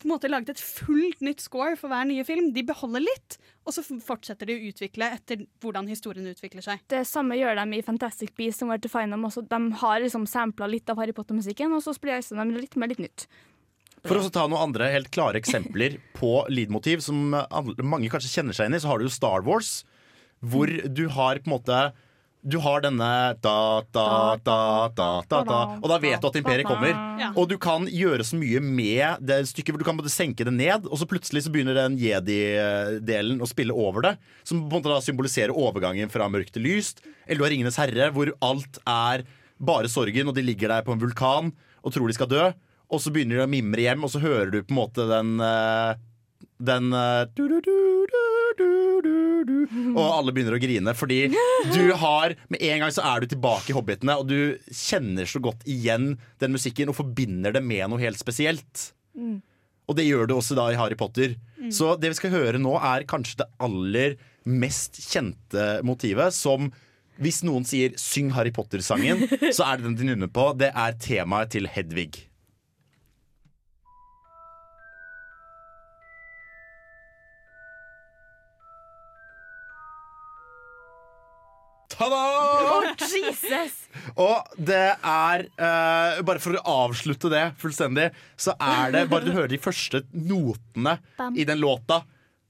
[0.05, 2.51] på en måte laget et fullt nytt score for hver nye film.
[2.53, 6.83] De beholder litt, og så fortsetter de å utvikle etter hvordan historien utvikler seg.
[6.91, 9.25] Det samme gjør de i Fantastic Beasts som Where to Find Them.
[9.25, 9.41] Også.
[9.49, 13.01] De har liksom sampla litt av Harry Potter-musikken, og så spleiser de litt med litt
[13.01, 13.25] nytt.
[14.05, 18.69] For å ta noen andre helt klare eksempler på lydmotiv som mange kanskje kjenner seg
[18.69, 19.79] inn i, så har du jo Star Wars,
[20.45, 21.81] hvor du har på en måte
[22.45, 23.07] du har denne
[23.41, 23.59] da,
[23.95, 24.05] da,
[24.45, 24.57] da,
[24.93, 26.93] da, da, da, og da vet du at imperiet kommer.
[27.33, 30.53] Og du kan gjøre så mye med det stykket, hvor du kan både senke det
[30.53, 34.13] ned, og så plutselig så begynner den jedi-delen å spille over det.
[34.45, 37.01] Som på en måte da symboliserer overgangen fra mørkt til lyst.
[37.25, 39.25] Eller du har Ringenes herre, hvor alt er
[39.57, 42.45] bare sorgen, og de ligger der på en vulkan og tror de skal dø.
[42.93, 45.39] Og så begynner de å mimre hjem, og så hører du på en måte den
[45.41, 45.97] eh,
[46.61, 48.34] Den eh, du, du, du, du, du, du, du,
[49.95, 51.19] Og alle begynner å grine, fordi
[51.73, 55.41] du har Med en gang så er du tilbake i Hobbitene, og du kjenner så
[55.43, 58.89] godt igjen den musikken og forbinder det med noe helt spesielt.
[59.17, 59.41] Mm.
[59.85, 61.35] Og det gjør du også da i Harry Potter.
[61.59, 61.69] Mm.
[61.73, 66.33] Så det vi skal høre nå, er kanskje det aller mest kjente motivet.
[66.35, 66.71] Som
[67.21, 70.51] hvis noen sier 'syng Harry Potter'-sangen, så er det den de nynner på.
[70.57, 72.25] Det er temaet til Hedvig.
[81.95, 82.21] Ta-da!
[82.75, 83.77] Oh, Jesus!
[84.19, 89.33] Og det er uh, Bare for å avslutte det fullstendig, så er det bare du
[89.35, 91.37] hører de første notene Bam.
[91.39, 92.01] i den låta.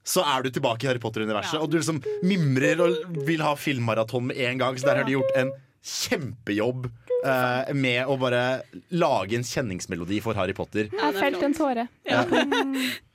[0.05, 4.27] Så er du tilbake i Harry Potter-universet, og du liksom mimrer og vil ha filmmaraton
[4.29, 4.77] med en gang.
[4.77, 5.53] Så der har de gjort en
[5.85, 6.91] kjempejobb
[7.25, 8.39] Uh, med å bare
[8.93, 10.91] lage en kjenningsmelodi for Harry Potter.
[10.93, 11.87] Jeg felte en tåre.
[12.05, 12.19] Ja.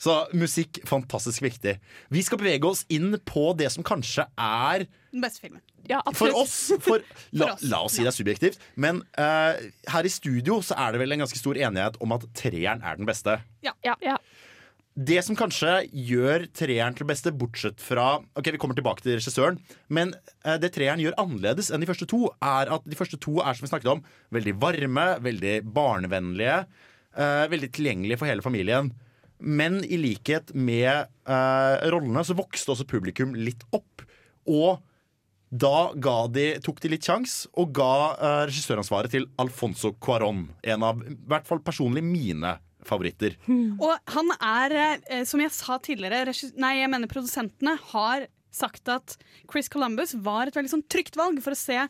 [0.00, 1.78] Så musikk, fantastisk viktig.
[2.12, 5.62] Vi skal bevege oss inn på det som kanskje er Den beste filmen.
[5.88, 9.54] Ja, for oss, for, la, For oss, la oss si det er subjektivt, men uh,
[9.92, 12.98] her i studio så er det vel en ganske stor enighet om at treeren er
[12.98, 13.38] den beste.
[13.64, 14.18] Ja.
[14.96, 19.58] Det som kanskje gjør treeren til beste, bortsett fra Ok, Vi kommer tilbake til regissøren,
[19.92, 23.38] men eh, det treeren gjør annerledes enn de første to, er at de første to
[23.42, 24.00] er som vi snakket om,
[24.32, 26.62] veldig varme, veldig barnevennlige,
[27.12, 28.88] eh, veldig tilgjengelige for hele familien.
[29.38, 34.04] Men i likhet med eh, rollene så vokste også publikum litt opp.
[34.46, 34.82] Og
[35.50, 40.48] da ga de, tok de litt sjans og ga eh, regissøransvaret til Alfonso Cuarón.
[40.66, 42.56] En av i hvert fall personlig mine
[42.86, 43.34] favoritter.
[43.82, 44.74] Og han er,
[45.10, 49.16] eh, som jeg sa tidligere, nei, jeg mener produsentene har sagt at
[49.50, 51.80] Chris Columbus var et veldig sånn trygt valg for å se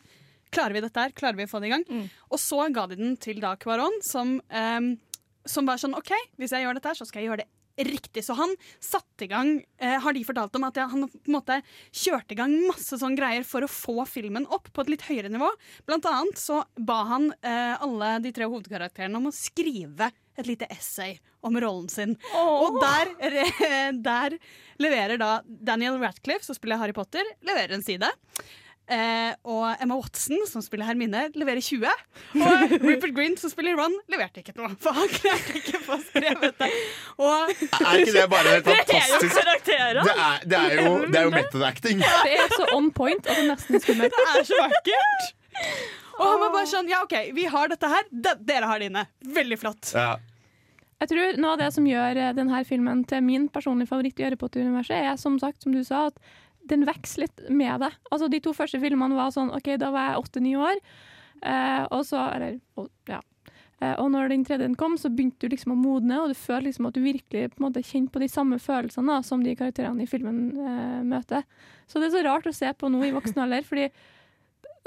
[0.47, 1.11] Klarer vi dette her?
[1.11, 1.81] Klarer vi å få det i gang?
[2.31, 4.79] Og så ga de den til da Cuarón, som, eh,
[5.51, 8.23] som var sånn OK, hvis jeg gjør dette så skal jeg gjøre det riktig.
[8.25, 11.59] Så han satte i gang, eh, har de fortalt om, at han på en måte
[11.91, 15.29] kjørte i gang masse sånne greier for å få filmen opp på et litt høyere
[15.29, 15.49] nivå.
[15.85, 20.69] Blant annet så ba han eh, alle de tre hovedkarakterene om å skrive et lite
[20.73, 22.15] essay om rollen sin.
[22.37, 23.13] Og der,
[24.09, 24.37] der
[24.81, 28.09] leverer da Daniel Radcliffe, som spiller Harry Potter, leverer en side.
[28.87, 31.89] Eh, og Emma Watson, som spiller Hermine, leverer 20.
[32.39, 34.71] Og Rupert Grint, som spiller Ron, leverte ikke noe.
[34.79, 36.69] For han klarte ikke å få skrevet det.
[37.19, 39.35] Og Er ikke det bare helt Det er jo fantastisk?
[39.67, 39.99] Det er,
[40.47, 41.99] det er jo, det er jo method acting.
[41.99, 44.15] Det er så on point at det er nesten skummelt.
[44.15, 45.29] Det er så vakkert!
[46.17, 48.07] Og han var bare sånn Ja, OK, vi har dette her.
[48.09, 49.03] De, dere har det inne.
[49.35, 49.91] Veldig flott.
[50.97, 54.25] Jeg tror Noe av det som gjør eh, denne filmen til min personlige favoritt i
[54.25, 56.17] Harry Potter-universet, er som sagt, som du sa, at
[56.69, 57.91] den vokser litt med det.
[58.11, 60.83] Altså De to første filmene var sånn OK, da var jeg åtte-ni år,
[61.41, 63.21] eh, og så Eller og, ja.
[63.79, 66.71] Eh, og når den tredje kom, så begynte du liksom å modne, og du følte
[66.71, 69.53] liksom at du virkelig på en måte kjente på de samme følelsene da, som de
[69.57, 71.45] karakterene i filmen eh, møter.
[71.87, 73.91] Så det er så rart å se på nå i voksen alder, fordi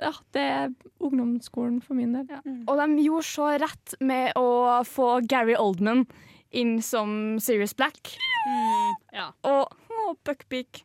[0.01, 0.73] ja, det er
[1.05, 2.31] ungdomsskolen for min del.
[2.65, 6.07] Og de gjorde så rett med å få Gary Oldman
[6.57, 8.17] inn som Sirius Black.
[9.15, 9.31] ja.
[9.47, 9.69] Og
[10.11, 10.83] å, Buckbeak.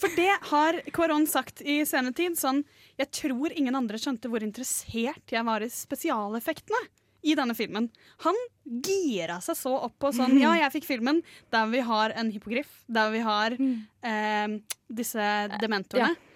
[0.00, 2.38] For det har Kvaron sagt i senere tid.
[2.40, 2.62] Sånn,
[3.00, 6.80] jeg tror ingen andre skjønte hvor interessert jeg var i spesialeffektene
[7.20, 7.90] i denne filmen.
[8.24, 11.20] Han gira seg så opp på sånn Ja, jeg fikk filmen
[11.52, 15.30] der vi har en hippogriff, der vi har eh, disse
[15.60, 16.14] dementorene.
[16.16, 16.26] Ja.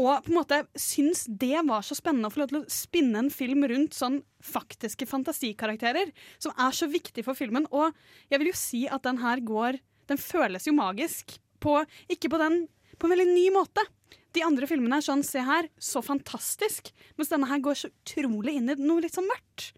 [0.00, 3.24] Og på en måte syns det var så spennende å få lov til å spinne
[3.24, 7.66] en film rundt sånn faktiske fantasikarakterer, som er så viktig for filmen.
[7.74, 7.90] Og
[8.30, 11.36] jeg vil jo si at den her går Den føles jo magisk.
[11.62, 12.64] På, ikke på den
[13.00, 13.84] På en veldig ny måte.
[14.36, 16.92] De andre filmene er sånn, se her, så fantastisk.
[17.18, 19.72] Mens denne her går så utrolig inn i noe litt sånn mørkt.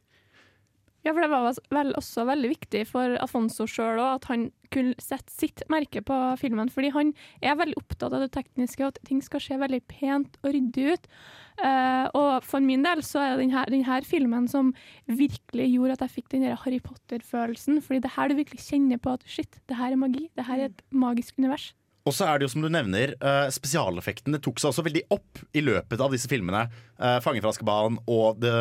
[1.03, 5.35] Ja, for det var vel også veldig viktig for Afonso sjøl at han kunne sette
[5.35, 6.71] sitt merke på filmen.
[6.71, 7.11] Fordi han
[7.43, 10.95] er veldig opptatt av det tekniske, og at ting skal se veldig pent og ryddig
[10.95, 11.11] ut.
[11.59, 14.71] Uh, og for min del så er det denne, denne filmen som
[15.11, 17.83] virkelig gjorde at jeg fikk den Harry Potter-følelsen.
[17.83, 20.29] Fordi det er her du virkelig kjenner på at shit, det her er magi.
[20.39, 21.73] Det her er et magisk univers.
[22.03, 25.43] Og så er det jo som du nevner, uh, spesialeffektene tok seg også veldig opp
[25.55, 26.65] i løpet av disse filmene.
[26.99, 28.57] Uh, 'Fangen fra Askeban' og 'The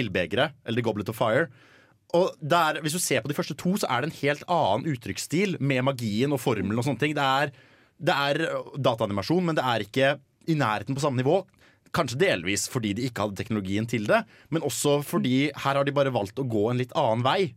[0.00, 1.50] ildbegeret', eller 'The Goblet of Fire'.
[2.16, 4.88] Og der, Hvis du ser på de første to, så er det en helt annen
[4.92, 7.14] uttrykksstil med magien og formelen og sånne ting.
[7.16, 7.52] Det er,
[7.96, 11.40] det er dataanimasjon, men det er ikke i nærheten på samme nivå.
[11.92, 15.92] Kanskje delvis fordi de ikke hadde teknologien til det, men også fordi her har de
[15.92, 17.52] bare valgt å gå en litt annen vei.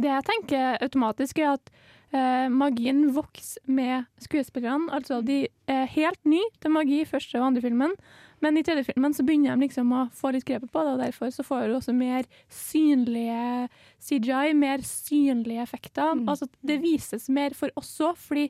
[0.00, 1.70] Det jeg tenker automatisk, er at
[2.12, 4.90] eh, magien vokser med skuespillerne.
[4.92, 7.94] Altså, de er helt nye til magi i første og andre filmen,
[8.40, 11.02] men i tredje filmen så begynner de liksom å få litt grepet på det, og
[11.04, 13.68] derfor så får du også mer synlige
[14.00, 16.14] CGI, mer synlige effekter.
[16.28, 18.48] Altså, det vises mer for oss òg, fordi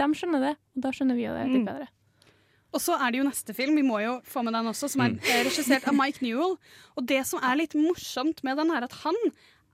[0.00, 1.66] de skjønner det, og da skjønner vi det litt Mm.
[1.66, 1.88] bedre.
[2.72, 5.02] Og så er det jo neste film, vi må jo få med den også, som
[5.02, 6.56] er eh, regissert av Mike Newell.
[6.96, 9.14] Og det som er litt morsomt med den, er at han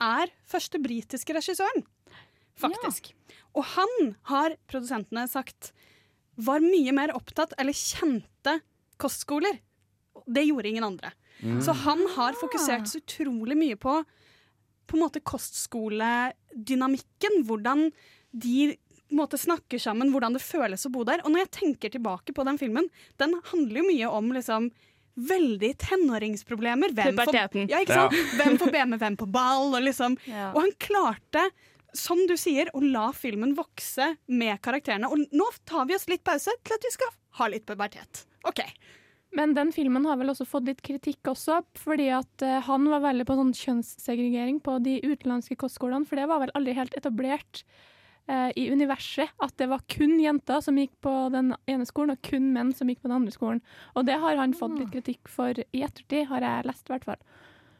[0.00, 1.84] er første britiske regissøren.
[2.58, 3.14] Faktisk.
[3.56, 5.72] Og han har produsentene sagt
[6.38, 8.60] var mye mer opptatt, eller kjente
[9.00, 9.58] kostskoler.
[10.26, 11.10] Det gjorde ingen andre.
[11.42, 11.62] Mm.
[11.62, 14.04] Så han har fokusert så utrolig mye på
[14.88, 17.34] på en måte kostskoledynamikken.
[17.44, 17.92] Hvordan
[18.32, 18.76] de
[19.08, 21.22] på en måte snakker sammen, hvordan det føles å bo der.
[21.24, 22.86] Og når jeg tenker tilbake på den filmen,
[23.20, 24.62] den handler jo mye om liksom
[25.28, 26.88] veldig tenåringsproblemer.
[26.94, 27.62] Hvem får, Puberteten.
[27.72, 28.12] ja, ikke sant?
[28.14, 28.18] Ja.
[28.38, 29.66] Hvem får be med hvem på ball?
[29.72, 30.12] Og, liksom.
[30.28, 30.46] Ja.
[30.52, 31.42] og han klarte,
[31.98, 35.10] som du sier, å la filmen vokse med karakterene.
[35.10, 38.24] Og nå tar vi oss litt pause til at vi skal ha litt pubertet.
[38.48, 38.62] OK.
[39.36, 43.04] Men den filmen har vel også fått litt kritikk også, fordi at eh, han var
[43.04, 47.60] veldig på sånn kjønnssegregering på de utenlandske kostskolene, for det var vel aldri helt etablert
[48.30, 52.24] eh, i universet at det var kun jenter som gikk på den ene skolen, og
[52.24, 53.60] kun menn som gikk på den andre skolen.
[53.94, 57.08] Og det har han fått litt kritikk for i ettertid, har jeg lest i hvert
[57.12, 57.22] fall.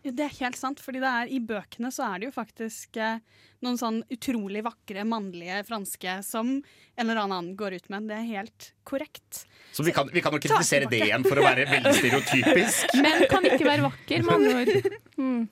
[0.07, 2.97] Ja, Det er helt sant, fordi det er, i bøkene så er det jo faktisk
[3.03, 3.19] eh,
[3.67, 8.07] noen sånn utrolig vakre mannlige franske som en eller annen går ut med.
[8.11, 9.45] Det er helt korrekt.
[9.75, 12.95] Så vi kan, vi kan jo kritisere det igjen for å være veldig stereotypisk.
[13.05, 15.47] Menn kan ikke være vakker, med andre ord.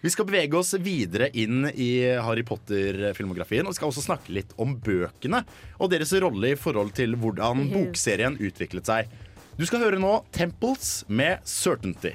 [0.00, 1.90] Vi skal bevege oss videre inn i
[2.24, 3.66] Harry Potter-filmografien.
[3.68, 5.42] Og vi skal også snakke litt om bøkene
[5.76, 9.12] og deres rolle i forhold til hvordan bokserien utviklet seg.
[9.60, 12.14] Du skal høre nå Temples med Certainty.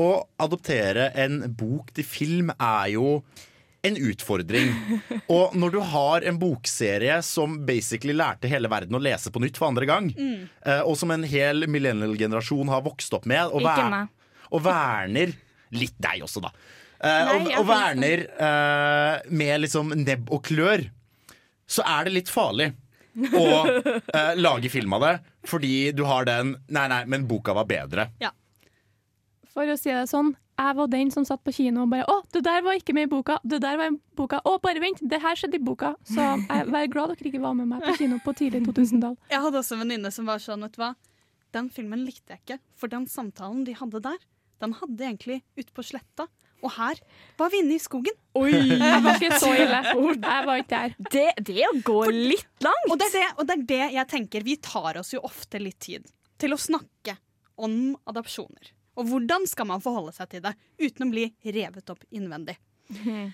[0.00, 3.22] Å adoptere en bok til film er jo
[3.82, 4.70] en utfordring.
[5.34, 9.58] Og når du har en bokserie som basically lærte hele verden å lese på nytt
[9.58, 10.44] for andre gang, Mm.
[10.64, 14.06] eh, og som en hel millennial-generasjon har vokst opp med, og, ver
[14.52, 15.34] og verner
[15.72, 16.50] Litt deg også, da.
[17.00, 20.82] Eh, Nei, og, og verner uh, med liksom nebb og klør,
[21.66, 22.66] så er det litt farlig
[23.32, 25.14] å uh, lage film av det,
[25.48, 28.04] fordi du har den Nei, nei, men boka var bedre.
[29.52, 32.18] For å si det sånn, jeg var den som satt på kino og bare Å,
[32.32, 33.38] det der var ikke med i boka!
[33.44, 34.40] Det der var i boka!
[34.48, 35.00] Å, bare vent!
[35.02, 35.94] Det her skjedde i boka!
[36.08, 39.16] Så jeg er glad dere ikke var med meg på kino på tidlig 2000-tall.
[39.32, 40.92] Jeg hadde også en venninne som var sånn, vet du hva.
[41.52, 44.22] Den filmen likte jeg ikke, for den samtalen de hadde der,
[44.64, 46.24] den hadde egentlig ute på sletta.
[46.62, 47.00] Og her
[47.36, 48.14] var vi inne i skogen.
[48.38, 48.54] Oi!
[48.78, 49.80] Jeg var ikke så ille.
[49.82, 50.94] Jeg var ikke der.
[51.10, 51.98] Det, det går gå
[52.30, 52.86] litt langt.
[52.88, 54.46] Og det, er det, og det er det jeg tenker.
[54.46, 56.06] Vi tar oss jo ofte litt tid
[56.40, 57.18] til å snakke
[57.60, 58.70] om adopsjoner.
[58.98, 62.58] Og hvordan skal man forholde seg til det uten å bli revet opp innvendig?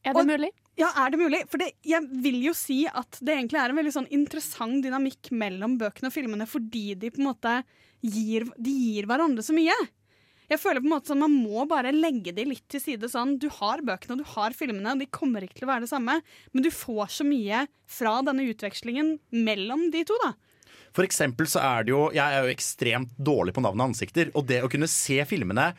[0.00, 0.48] Er det mulig?
[0.80, 1.42] Ja, er det mulig?
[1.52, 5.28] For det, jeg vil jo si at det egentlig er en veldig sånn interessant dynamikk
[5.36, 7.52] mellom bøkene og filmene, fordi de på en måte
[8.00, 9.76] gir, de gir hverandre så mye.
[10.50, 13.06] Jeg føler på en måte sånn Man må bare legge de litt til side.
[13.12, 15.84] sånn Du har bøkene og du har filmene, og de kommer ikke til å være
[15.84, 16.16] det samme,
[16.50, 20.16] men du får så mye fra denne utvekslingen mellom de to.
[20.24, 20.32] da
[20.96, 24.32] For eksempel så er det jo Jeg er jo ekstremt dårlig på navn og ansikter.
[24.34, 25.70] Og det å kunne se filmene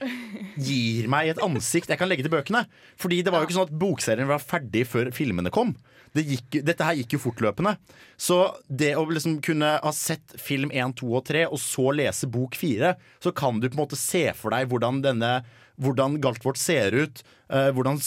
[0.67, 2.65] gir meg et ansikt jeg kan legge til bøkene.
[3.01, 5.75] Fordi det var jo ikke sånn at bokserien var ferdig før filmene kom.
[6.11, 7.77] Det gikk, dette her gikk jo fortløpende.
[8.19, 8.37] Så
[8.67, 12.57] det å liksom kunne ha sett film 1, 2 og 3, og så lese bok
[12.59, 12.93] 4,
[13.23, 15.37] så kan du på en måte se for deg hvordan denne
[15.81, 17.97] hvordan Galtvort ser ut, eh, hvordan,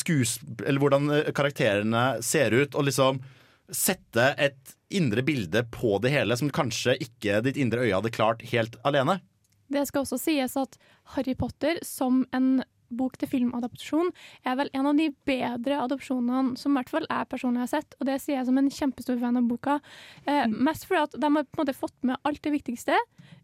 [0.79, 3.23] hvordan eh, karakterene ser ut, og liksom
[3.73, 8.45] sette et indre bilde på det hele som kanskje ikke ditt indre øye hadde klart
[8.53, 9.21] helt alene.
[9.73, 10.79] Det skal også sies at
[11.15, 12.63] Harry Potter som en
[12.95, 14.11] bok til filmadopsjon
[14.47, 17.97] er vel en av de bedre adopsjonene som i hvert fall jeg personlig har sett,
[17.99, 19.79] og det sier jeg som en kjempestor fan av boka.
[20.29, 22.99] Eh, mest fordi at de har på en måte fått med alt det viktigste,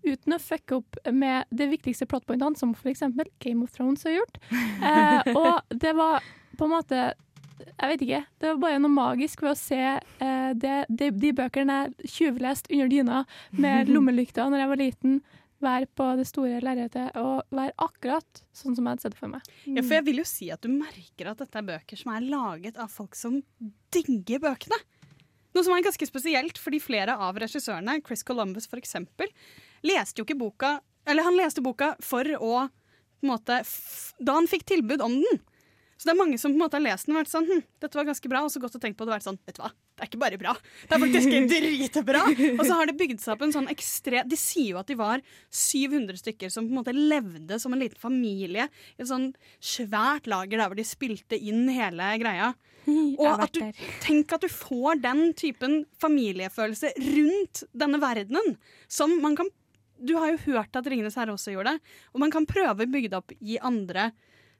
[0.07, 3.05] uten å fucke opp med de viktigste plotpointene, som f.eks.
[3.43, 4.41] Game of Thrones har gjort.
[4.91, 6.25] Eh, og det var
[6.57, 7.01] på en måte
[7.67, 8.23] jeg vet ikke.
[8.41, 12.73] Det var bare noe magisk ved å se eh, det, de, de bøkene jeg tjuvleste
[12.75, 13.21] under dyna
[13.57, 15.21] med lommelykta når jeg var liten,
[15.61, 19.45] være på det store lerretet og være akkurat sånn som jeg hadde sett for meg.
[19.69, 22.25] Ja, for jeg vil jo si at du merker at dette er bøker som er
[22.25, 23.43] laget av folk som
[23.93, 24.79] digger bøkene.
[25.51, 29.29] Noe som er ganske spesielt, fordi flere av regissørene, Chris Columbus eksempel,
[29.85, 32.69] leste jo ikke boka Eller han leste boka for å
[33.21, 33.61] på en måte,
[34.21, 35.41] Da han fikk tilbud om den.
[36.01, 37.59] Så det er mange som på en måte har lest den og vært sånn hm,
[37.83, 39.59] dette var ganske bra, og så gått og tenkt på det og vært sånn vet
[39.59, 40.55] du hva, det er ikke bare bra,
[40.89, 42.23] det er faktisk dritbra.
[42.55, 44.97] Og så har det bygd seg opp en sånn ekstrem De sier jo at de
[44.97, 45.21] var
[45.53, 48.65] 700 stykker som på en måte levde som en liten familie
[48.97, 49.29] i et sånn
[49.61, 52.55] svært lager der hvor de spilte inn hele greia.
[52.89, 53.61] Og at du,
[54.01, 58.57] tenk at du får den typen familiefølelse rundt denne verdenen
[58.89, 59.53] som man kan
[60.01, 62.89] Du har jo hørt at Ringenes herre også gjorde det, og man kan prøve å
[62.89, 64.09] bygge det opp i andre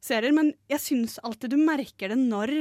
[0.05, 2.55] serier, men jeg syns alltid du merker det når,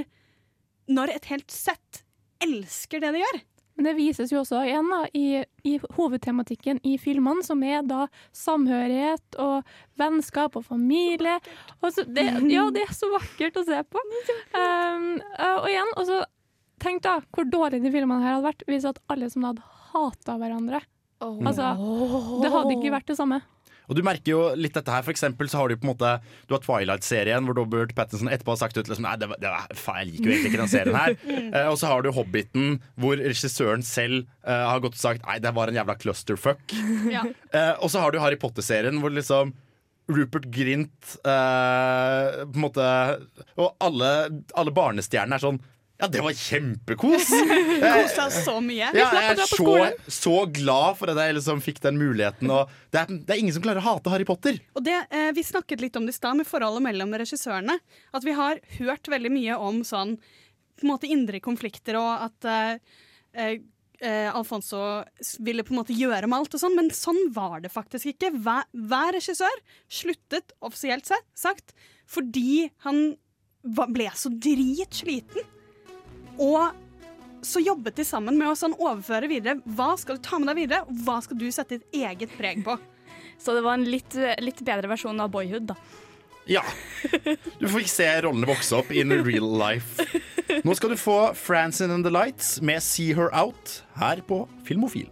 [0.92, 2.04] når et helt sett
[2.44, 3.42] elsker det de gjør.
[3.80, 8.10] Men det vises jo også igjen da, i, i hovedtematikken i filmene, som er da
[8.36, 9.70] samhørighet og
[10.00, 11.38] vennskap og familie.
[11.80, 14.04] Og så det, ja, det er så vakkert å se på.
[14.52, 15.08] Um,
[15.46, 16.20] og igjen, og så
[16.84, 19.64] tenk da hvor dårlig de filmene her hadde vært hvis at alle som hadde
[19.94, 20.84] hata hverandre.
[21.24, 21.72] Altså,
[22.44, 23.40] det hadde ikke vært det samme.
[23.90, 26.12] Og du merker jo litt dette her, for eksempel så har du på en måte
[26.48, 29.54] Du har Twilight-serien hvor Robert Pattinson etterpå har sagt ut liksom, Nei, det var, det
[29.54, 31.16] var, faen, jeg liker jo egentlig ikke den serien her.
[31.56, 35.40] uh, og så har du Hobbiten, hvor regissøren selv uh, har gått og sagt Nei,
[35.44, 36.62] det var en jævla clusterfuck.
[37.10, 37.24] Ja.
[37.54, 39.56] Uh, og så har du Harry Potter-serien, hvor liksom
[40.10, 42.86] Rupert Grint på en måte
[43.62, 44.10] Og alle,
[44.58, 45.60] alle barnestjernene er sånn
[46.00, 47.28] Ja, det var kjempekos!
[47.84, 48.88] Kosa oss så mye.
[48.96, 49.74] Ja, jeg er så,
[50.08, 52.48] så glad for at jeg liksom fikk den muligheten.
[52.48, 54.62] Det, er, det er ingen som klarer å hate Harry Potter.
[54.80, 57.76] Og det, eh, Vi snakket litt om det i stad, med forholdet mellom regissørene.
[58.16, 60.16] At vi har hørt veldig mye om sånn
[60.80, 63.60] på en måte indre konflikter, og at eh,
[64.00, 64.80] eh, Alfonso
[65.44, 68.32] ville på en måte gjøre med alt og sånn, men sånn var det faktisk ikke.
[68.40, 71.76] Hver, hver regissør sluttet offisielt sagt
[72.10, 73.10] fordi han
[73.68, 75.44] ble så dritsliten.
[76.40, 79.60] Og så jobbet de sammen med å sånn overføre videre.
[79.64, 82.64] Hva skal du ta med deg videre, og hva skal du sette ditt eget preg
[82.66, 82.76] på?
[83.44, 85.78] Så det var en litt, litt bedre versjon av Boyhood, da.
[86.50, 86.64] Ja.
[87.62, 90.04] Du fikk se rollene vokse opp in real life.
[90.66, 95.08] Nå skal du få Francine and the Lights med See Her Out her på Filmofil.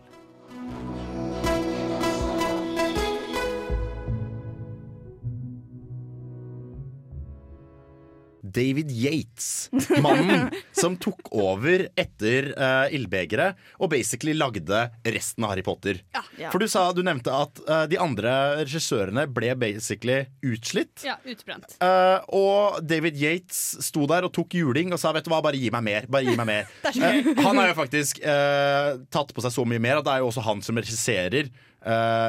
[8.54, 9.70] David Yates.
[10.04, 10.50] Mannen
[10.82, 16.02] som tok over etter uh, Ildbegeret og basically lagde resten av Harry Potter.
[16.38, 16.52] Ja.
[16.52, 18.34] For du sa, du nevnte at uh, de andre
[18.64, 21.06] regissørene ble basically utslitt.
[21.08, 21.78] Ja, utbrent.
[21.84, 25.60] Uh, og David Yates sto der og tok juling og sa vet du hva, bare
[25.60, 26.10] gi meg mer.
[26.12, 26.74] Bare gi meg mer.
[27.48, 30.30] Han har jo faktisk eh, tatt på seg så mye mer at det er jo
[30.32, 31.50] også han som regisserer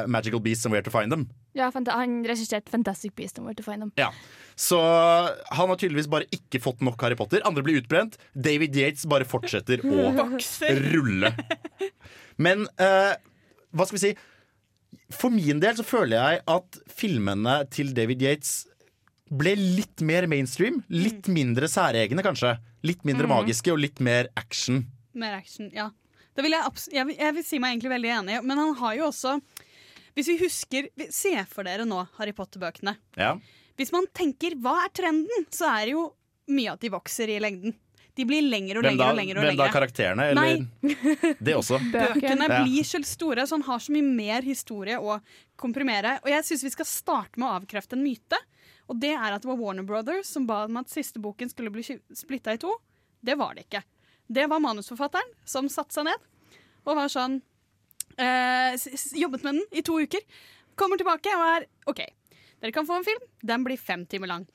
[0.07, 1.25] Magical Beasts and Where to Find Them.
[1.57, 3.91] Ja, han regisserte Fantastic Beasts and Where to Find Them.
[3.95, 4.13] Ja.
[4.59, 4.75] Så
[5.55, 7.39] han har tydeligvis bare ikke fått nok Harry Potter.
[7.47, 8.17] Andre blir utbrent.
[8.35, 10.09] David Yates bare fortsetter å
[10.93, 11.31] rulle.
[12.43, 13.13] Men eh,
[13.71, 14.11] hva skal vi si?
[15.15, 18.65] For min del så føler jeg at filmene til David Yates
[19.29, 20.81] ble litt mer mainstream.
[20.91, 22.55] Litt mindre særegne, kanskje.
[22.87, 23.33] Litt mindre Mm.
[23.37, 24.83] magiske og litt mer action.
[25.13, 25.89] Mer action, ja.
[26.35, 28.75] Det vil jeg, jeg, vil, jeg vil si meg egentlig veldig enig i, men han
[28.79, 29.37] har jo også
[30.15, 32.95] Hvis vi husker Se for dere nå Harry Potter-bøkene.
[33.19, 33.33] Ja.
[33.79, 36.09] Hvis man tenker hva er trenden, så er det jo
[36.51, 37.75] mye at de vokser i lengden.
[38.19, 39.39] De blir lengre og lengre og lengre.
[39.39, 40.25] og hvem da karakterene?
[40.33, 41.77] Eller det også?
[41.93, 42.57] Bøkene Ja.
[42.65, 45.19] blir så store, så han har så mye mer historie å
[45.55, 46.17] komprimere.
[46.25, 48.35] Og jeg syns vi skal starte med å avkrefte en myte.
[48.91, 51.71] Og det er at det var Warner Brothers som ba om at siste boken skulle
[51.71, 52.73] bli splitta i to.
[53.23, 53.83] Det var det ikke.
[54.27, 56.27] Det var manusforfatteren som satte seg ned
[56.89, 57.39] og var sånn
[58.17, 58.75] eh,
[59.19, 60.21] Jobbet med den i to uker.
[60.79, 62.01] Kommer tilbake og er OK.
[62.59, 63.25] Dere kan få en film.
[63.45, 64.45] Den blir fem timer lang.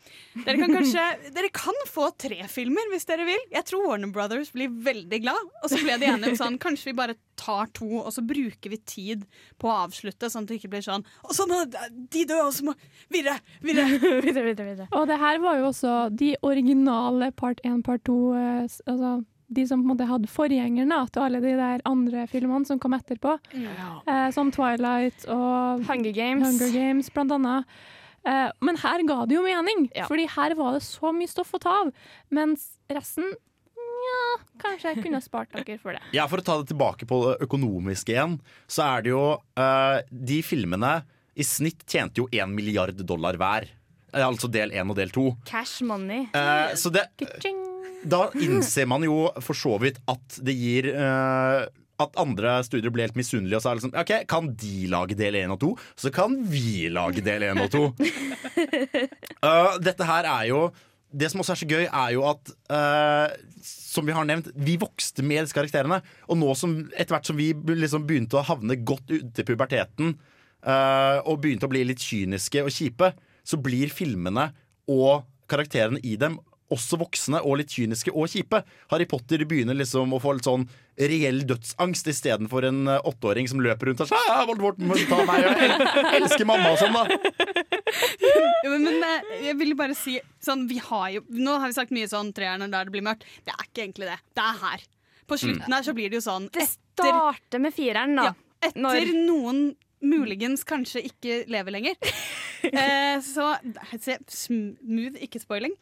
[0.45, 3.41] Dere kan kanskje Dere kan få tre filmer hvis dere vil.
[3.55, 5.53] Jeg tror Warner Brothers blir veldig glad.
[5.63, 8.71] Og så ble de enige om sånn Kanskje vi bare tar to, og så bruker
[8.71, 9.25] vi tid
[9.59, 12.53] på å avslutte, sånn at det ikke blir sånn Og så må de dø, og
[12.55, 12.77] så må
[13.13, 13.41] Videre!
[13.65, 13.99] Videre!
[14.27, 14.89] videre, videre, videre.
[14.95, 19.17] Og det her var jo også de originale part 1, part 2 eh, Altså
[19.49, 22.97] de som på en måte hadde forgjengeren til alle de der andre filmene som kom
[22.97, 23.37] etterpå.
[23.55, 26.47] Eh, som Twilight og Hunger Games.
[26.47, 27.65] Hunger Games blant annet.
[28.25, 31.61] Eh, men her ga det jo mening, Fordi her var det så mye stoff å
[31.61, 31.93] ta av.
[32.33, 33.35] Mens resten
[34.05, 34.25] ja,
[34.61, 36.03] kanskje jeg kunne spart dere for det.
[36.17, 38.39] Ja, For å ta det tilbake på det økonomiske igjen,
[38.69, 39.25] så er det jo
[39.61, 40.99] eh, De filmene
[41.35, 43.69] i snitt tjente jo én milliard dollar hver.
[44.13, 45.31] Eh, Altså del én og del to.
[45.49, 46.29] Cash money.
[46.33, 47.09] Eh, så det
[48.05, 51.65] Da innser man jo for så vidt at det gir uh,
[52.03, 55.55] At andre studier ble helt misunnelige og sa liksom OK, kan de lage del 1
[55.55, 55.71] og 2,
[56.05, 57.85] så kan vi lage del 1 og 2.
[59.47, 60.67] uh, dette her er jo
[61.15, 63.33] Det som også er så gøy, er jo at uh,
[63.63, 66.01] Som vi har nevnt, vi vokste med disse karakterene.
[66.29, 70.17] Og nå som etter hvert som vi liksom begynte å havne godt ute i puberteten,
[70.67, 73.13] uh, og begynte å bli litt kyniske og kjipe,
[73.47, 74.49] så blir filmene
[74.91, 76.41] og karakterene i dem
[76.75, 78.61] også voksne og litt kyniske og kjipe.
[78.91, 80.67] Harry Potter begynner liksom å få litt sånn
[80.99, 85.23] reell dødsangst istedenfor en eh, åtteåring som løper rundt og sier «Ah, Voldemort må ta
[85.27, 87.07] meg og elsker mamma og sånn, da.
[88.65, 91.77] Jo, men, men eh, jeg vil bare si sånn, vi har jo, Nå har vi
[91.77, 93.27] sagt mye sånn treerne der det blir mørkt.
[93.47, 94.19] Det er ikke egentlig det.
[94.39, 94.85] Det er her.
[95.31, 95.73] På slutten Mm.
[95.79, 98.25] her så blir det jo sånn Det starter med fireren, da.
[98.31, 99.61] Ja, etter Når- noen
[100.05, 101.97] muligens kanskje ikke lever lenger.
[102.65, 103.51] Eh, så
[104.01, 105.75] se, Smooth, ikke spoiling.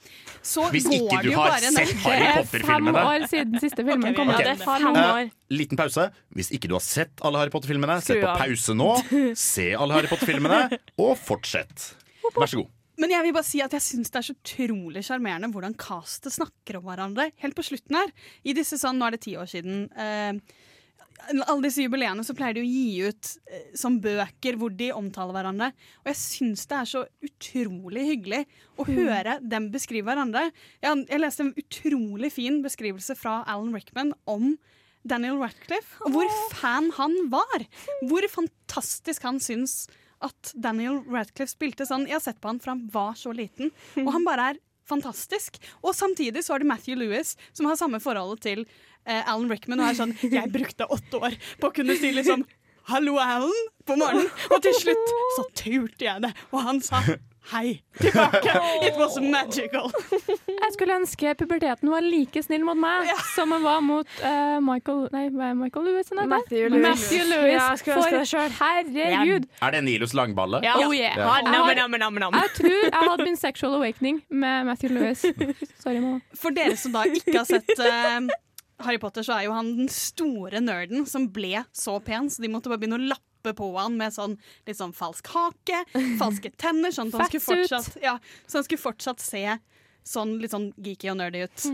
[0.42, 2.64] Så Hvis ikke du det jo har bare sett Harry Potter-filmene.
[2.66, 4.32] Fem år siden siste filmen kom.
[4.32, 4.40] Ok.
[4.40, 5.30] Ja, det er fem Eh, år.
[5.54, 6.08] liten pause.
[6.34, 8.42] Hvis ikke du har sett alle Harry Potter-filmene, sett på av.
[8.42, 8.88] pause nå.
[9.38, 11.92] Se alle Harry Potter-filmene, og fortsett.
[12.34, 12.74] Vær så god.
[12.98, 16.34] Men jeg vil bare si at jeg syns det er så utrolig sjarmerende hvordan castet
[16.34, 17.30] snakker om hverandre.
[17.46, 18.10] Helt på slutten her.
[18.42, 19.86] I disse sånn, Nå er det ti år siden.
[19.94, 20.34] Eh,
[21.30, 25.36] alle disse jubileene så pleier de å gi ut eh, som bøker hvor de omtaler
[25.36, 25.68] hverandre.
[26.02, 28.42] Og jeg syns det er så utrolig hyggelig
[28.78, 28.94] å Mm.
[28.98, 30.48] høre dem beskrive hverandre.
[30.82, 34.56] Jeg, jeg leste en utrolig fin beskrivelse fra Alan Rickman om
[35.04, 37.64] Daniel Radcliffe, og hvor fan han var.
[38.06, 39.88] Hvor fantastisk han syns
[40.22, 42.04] at Daniel Radcliffe spilte sånn.
[42.06, 43.72] Jeg har sett på han fra han var så liten,
[44.04, 45.56] og han bare er fantastisk.
[45.82, 48.64] Og samtidig så er det Matthew Lewis som har samme forholdet til
[49.06, 52.46] Alan Rickman og er sånn Jeg brukte åtte år på å kunne si liksom
[52.90, 53.52] Hallo, Alan,
[53.86, 54.26] på morgenen.
[54.50, 56.98] Og til slutt så turte jeg det, og han sa
[57.52, 58.52] hei tilbake.
[58.86, 59.90] It was magical.
[60.46, 65.08] Jeg skulle ønske puberteten var like snill mot meg som den var mot uh, Michael
[65.14, 66.12] Nei, hva er Michael Lewis?
[66.14, 66.28] han?
[66.30, 66.84] Matthew Lewis.
[66.86, 67.56] Matthew Lewis.
[67.56, 67.96] Ja.
[68.36, 69.48] For herregud.
[69.62, 70.62] Er det Nilos langballe?
[70.66, 70.76] Ja.
[70.78, 71.18] Oh yeah.
[71.18, 71.38] Ja.
[71.42, 75.26] Jeg, har, jeg tror jeg hadde min sexual awakening med Matthew Lewis.
[75.82, 76.20] Sorry, mamma.
[76.38, 78.30] For dere som da ikke har sett eh,
[78.86, 82.50] Harry Potter, så er jo han den store nerden som ble så pen, så de
[82.52, 84.36] måtte bare begynne å lappe på han med sånn
[84.68, 85.82] litt sånn falsk hake,
[86.20, 88.16] falske tenner, sånn at han skulle fortsatt, ja,
[88.46, 89.44] så han skulle fortsatt se
[90.06, 91.66] sånn litt sånn geeky og nerdy ut.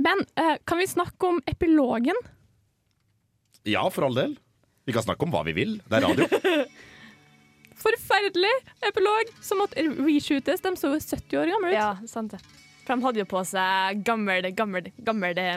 [0.00, 2.16] Men uh, kan vi snakke om epilogen?
[3.68, 4.36] Ja, for all del.
[4.86, 5.78] Vi kan snakke om hva vi vil.
[5.88, 6.28] Det er radio.
[7.86, 8.52] Forferdelig
[8.86, 10.62] epilog som måtte reshootes.
[10.64, 11.76] De så jo 70 år gamle ut.
[11.76, 12.40] Ja, sant det.
[12.86, 15.56] For de hadde jo på seg gammel, gammel, gammel eh,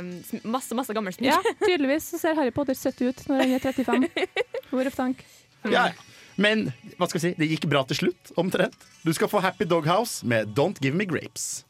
[0.49, 1.29] Masse, masse gammel smitt.
[1.29, 4.07] Ja, tydeligvis så ser Harry Potter søtt ut når han er 35.
[4.71, 5.21] Hvor of tank.
[5.69, 5.91] Ja,
[6.41, 8.77] men hva skal vi si, det gikk bra til slutt, omtrent.
[9.05, 11.65] Du skal få Happy Doghouse med Don't Give Me Grapes.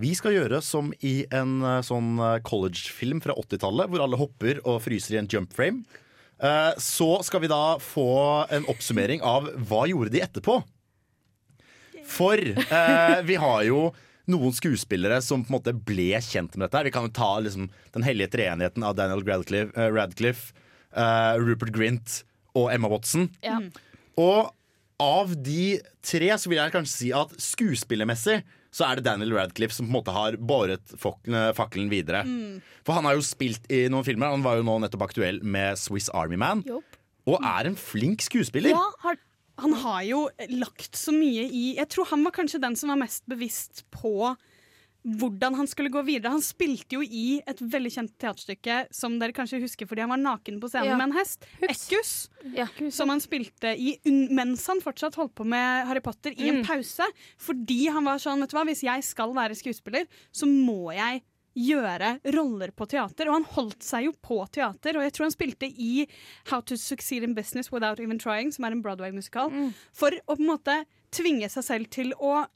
[0.00, 4.80] Vi skal gjøre som i en eh, sånn collegefilm fra 80-tallet, hvor alle hopper og
[4.82, 5.84] fryser i en jump frame.
[6.42, 8.06] Eh, Så skal vi da få
[8.50, 10.60] en oppsummering av hva gjorde de etterpå.
[12.10, 13.90] For eh, vi har jo
[14.30, 16.78] noen skuespillere som på en måte ble kjent med dette.
[16.78, 16.86] her.
[16.88, 20.52] Vi kan jo ta liksom, den hellige treenigheten av Daniel Radcliffe, eh, Radcliffe
[20.94, 22.20] eh, Rupert Grint
[22.58, 23.28] og Emma Watson.
[23.46, 23.58] Ja.
[24.18, 24.50] Og
[25.00, 29.74] av de tre så vil jeg kanskje si at skuespillermessig så er det Daniel Radcliffe
[29.74, 32.22] som på en måte har båret fakkelen fakkelen videre.
[32.26, 32.60] Mm.
[32.86, 34.30] For han har jo spilt i noen filmer.
[34.32, 36.62] Han var jo nå nettopp aktuell med Swiss Army Man.
[37.28, 38.72] Og er en flink skuespiller.
[38.72, 39.18] Ja, har,
[39.60, 40.22] han har jo
[40.54, 44.32] lagt så mye i Jeg tror han var kanskje den som var mest bevisst på
[45.06, 46.30] hvordan han skulle gå videre.
[46.34, 50.20] Han spilte jo i et veldig kjent teaterstykke som dere kanskje husker fordi han var
[50.20, 50.96] naken på scenen Ja.
[51.00, 51.46] med en hest.
[51.62, 52.28] Ekkus.
[52.92, 53.96] Som han spilte i
[54.30, 56.66] mens han fortsatt holdt på med Harry Potter i en Mm.
[56.66, 57.06] pause.
[57.38, 61.22] Fordi han var sånn, vet du hva, hvis jeg skal være skuespiller, så må jeg
[61.56, 63.26] gjøre roller på teater.
[63.28, 66.06] Og han holdt seg jo på teater, og jeg tror han spilte i
[66.46, 69.50] How to Succeed in Business Without Even Trying, som er en Broadway-musikal,
[69.92, 72.46] for å på en måte tvinge seg selv til å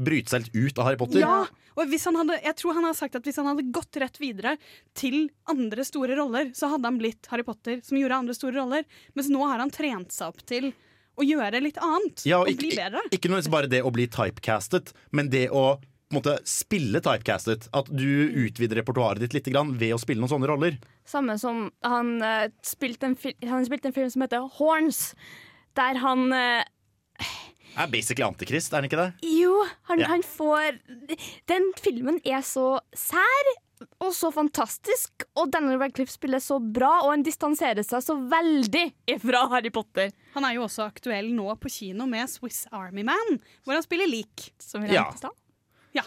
[0.00, 1.20] Bryte seg litt ut av Harry Potter.
[1.22, 1.44] ja,
[1.76, 4.16] og hvis han hadde, jeg tror han har sagt at hvis han hadde gått rett
[4.20, 4.56] videre
[4.96, 8.88] til andre store roller, så hadde han blitt Harry Potter, som gjorde andre store roller.
[9.16, 10.72] Mens nå har han trent seg opp til
[11.20, 12.24] å gjøre litt annet.
[12.28, 13.04] Ja, og og ikke, bli bedre.
[13.10, 15.78] ikke nødvendigvis bare det å bli typecastet, men det å
[16.10, 17.68] på en måte spille typecastet.
[17.76, 18.08] At du
[18.42, 20.80] utvider repertoaret ditt litt grann ved å spille noen sånne roller.
[21.06, 23.14] Samme som han uh, spilte en,
[23.46, 25.12] han spilte en film som heter Horns,
[25.78, 26.66] der han eh,
[27.78, 29.10] Er basically Antikrist, er han ikke det?
[29.30, 30.06] Jo, han, Ja.
[30.08, 30.78] han får
[31.48, 33.52] Den filmen er så sær
[34.04, 38.82] og så fantastisk, og Daniel Radcliffe spiller så bra, og han distanserer seg så veldig
[39.22, 40.10] fra Harry Potter.
[40.34, 44.10] Han er jo også aktuell nå på kino med Swiss Army Man, hvor han spiller
[44.10, 44.50] lik.
[44.60, 45.06] Som vi Ja.
[45.24, 46.04] ja.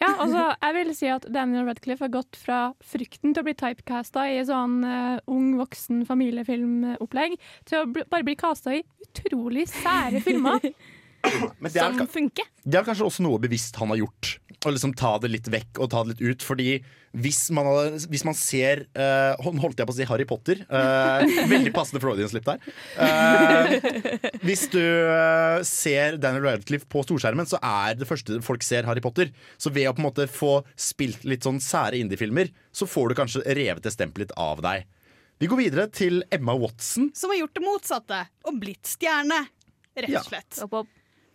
[0.00, 3.52] Ja, altså, jeg vil si at Daniel Radcliffe har gått fra frykten til å bli
[3.52, 7.36] typecasta i sånn uh, ung voksen familiefilmopplegg,
[7.68, 10.64] til å bli, bare bli casta i utrolig sære filmer.
[11.22, 12.46] Men det er, Som funker.
[12.64, 14.38] det er kanskje også noe bevisst han har gjort.
[14.60, 16.44] Å liksom ta det litt vekk og ta det litt ut.
[16.44, 16.80] Fordi
[17.16, 20.60] hvis man, hadde, hvis man ser uh, holdt jeg på å si Harry Potter.
[20.70, 22.60] Uh, veldig passende Freudian-slipp der.
[22.94, 28.86] Uh, hvis du eh, ser Daniel Radcliffe på storskjermen, så er det første folk ser
[28.88, 29.32] Harry Potter.
[29.60, 33.18] Så ved å på en måte få spilt litt sånn sære indiefilmer, så får du
[33.18, 34.86] kanskje revet det stempelet av deg.
[35.40, 37.10] Vi går videre til Emma Watson.
[37.16, 39.46] Som har gjort det motsatte, og blitt stjerne,
[39.96, 40.20] rett Ja.
[40.20, 40.60] og slett.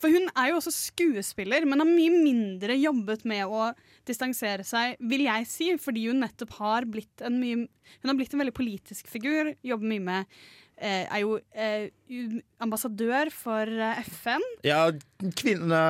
[0.02, 3.70] For hun er jo også skuespiller, men har mye mindre jobbet med å
[4.08, 7.66] distansere seg, vil jeg si, fordi hun nettopp har blitt en mye
[8.02, 10.38] Hun har blitt en veldig politisk figur, jobber mye med
[10.78, 11.90] eh, Er jo eh,
[12.62, 14.44] ambassadør for eh, FN.
[14.66, 14.88] Ja,
[15.38, 15.82] kvinne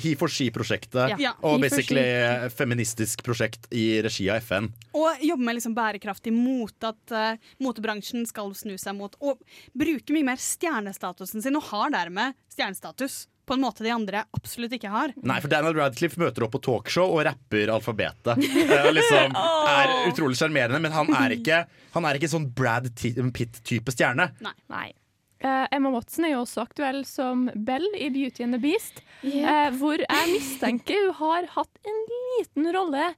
[0.00, 1.14] He for She-prosjektet.
[1.22, 1.34] Ja.
[1.46, 2.50] Og basically She.
[2.58, 4.70] feministisk prosjekt i regi av FN.
[4.98, 9.40] Og jobber med liksom bærekraftig mot at eh, motebransjen skal snu seg mot Og
[9.74, 14.74] bruke mye mer stjernestatusen sin, og har dermed stjernestatus på en måte de andre absolutt
[14.76, 15.14] ikke har.
[15.22, 18.44] Nei, for Daniel Radcliffe møter opp på talkshow og rapper alfabetet.
[18.64, 19.38] Eh, og liksom
[19.78, 21.64] er utrolig sjarmerende, men han er ikke
[21.94, 24.32] Han er ikke sånn Brad Pitt-type stjerne.
[24.42, 24.88] Nei.
[25.44, 29.02] Eh, Emma Watson er jo også aktuell som Bell i Beauty and the Beast.
[29.20, 29.44] Yep.
[29.44, 33.10] Uh, hvor jeg mistenker hun har hatt en liten rolle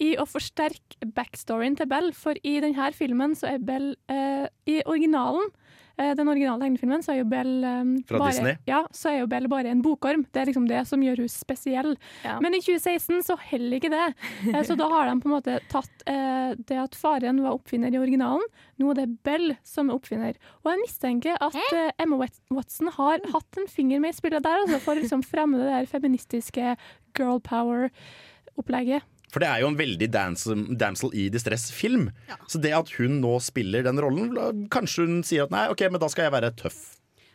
[0.00, 2.10] i å forsterke backstoryen til Bell.
[2.16, 5.63] For i denne filmen så er Bell uh, I originalen eh,
[5.94, 9.70] den originale tegnefilmen så er jo Bell um, bare, Ja, så er jo Bell bare
[9.70, 10.24] en bokorm.
[10.32, 11.94] Det er liksom det som gjør hun spesiell.
[12.24, 12.38] Ja.
[12.42, 14.08] Men i 2016 så heller ikke det.
[14.50, 17.94] Eh, så da har de på en måte tatt eh, det at faren var oppfinner
[17.94, 18.44] i originalen.
[18.80, 20.38] Nå er det Bell som er oppfinner.
[20.64, 22.18] Og jeg mistenker at eh, Emma
[22.54, 25.70] Watson har hatt en finger med i spillet der, altså, for å liksom fremme det
[25.70, 26.76] der feministiske
[27.14, 29.06] girl power-opplegget.
[29.34, 32.06] For det er jo en veldig damsel i distress-film.
[32.46, 34.30] Så det at hun nå spiller den rollen,
[34.70, 36.93] kanskje hun sier at nei, ok, men da skal jeg være tøff.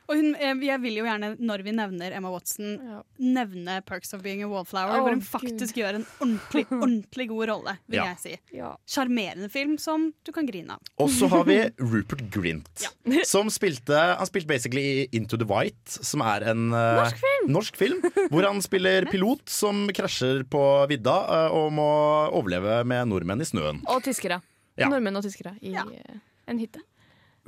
[0.09, 2.79] Og hun, eh, jeg vil jo gjerne, når vi nevner Emma Watson,
[3.21, 5.27] nevne 'Perks of Being a Wallflower', oh, hvor hun Gud.
[5.29, 8.05] faktisk gjør en ordentlig ordentlig god rolle, vil Ja.
[8.15, 8.59] jeg si.
[8.89, 10.79] Sjarmerende film som du kan grine av.
[10.97, 12.87] Og så har vi Rupert Grint,
[13.25, 17.51] som spilte Han spilte basically i Into the White, som er en eh, Norsk film.
[17.53, 18.01] norsk film,
[18.31, 21.89] hvor han spiller pilot som krasjer på vidda eh, og må
[22.33, 23.83] overleve med nordmenn i snøen.
[23.87, 24.41] Og tyskere.
[24.79, 24.89] Ja.
[24.89, 26.81] Nordmenn og tyskere i en hytte.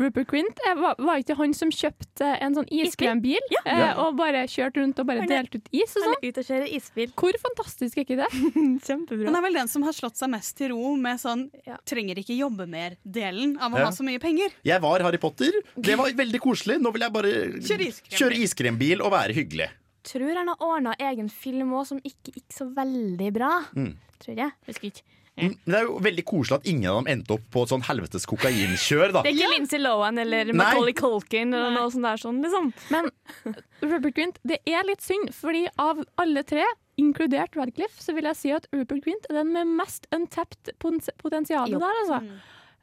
[0.02, 4.44] Rupert Quint, eh, var, var ikke han som kjøpte en sånn iskrembil eh, og bare
[4.50, 6.18] kjørte rundt og bare delte ut is og Han sånn?
[6.18, 7.12] er ute og kjører isbil.
[7.22, 8.30] Hvor fantastisk er ikke det?
[8.88, 9.28] Kjempebra.
[9.30, 11.46] Han er vel den som har slått seg mest til ro med sånn
[11.88, 13.86] trenger ikke jobbe mer-delen av å Ja.
[13.90, 14.50] ha så mye penger.
[14.68, 15.54] Jeg var Harry Potter.
[15.78, 16.80] Det var veldig koselig.
[16.82, 17.32] Nå vil jeg bare
[17.62, 18.18] Kjøre iskrembil.
[18.20, 19.70] kjøre iskrembil og være hyggelig.
[20.04, 23.52] Tror han har ordna egen film òg, som ikke gikk så veldig bra.
[23.78, 23.92] Mm.
[24.24, 24.52] Tror jeg.
[24.66, 25.04] Husker ikke.
[25.40, 27.84] Men det er jo veldig koselig at ingen av dem endte opp på et sånn
[27.88, 29.14] helvetes kokainkjør.
[29.16, 32.68] da Det er ikke Lindsay Lohan eller Macauley Culkin eller noe sånt der, sånn, liksom.
[32.92, 33.08] Men
[33.82, 36.66] Rupert Grint, det er litt synd, fordi av alle tre,
[37.00, 41.72] inkludert Radcliffe, så vil jeg si at Rupert Grint er den med mest untapped potensial
[41.72, 42.20] der, altså.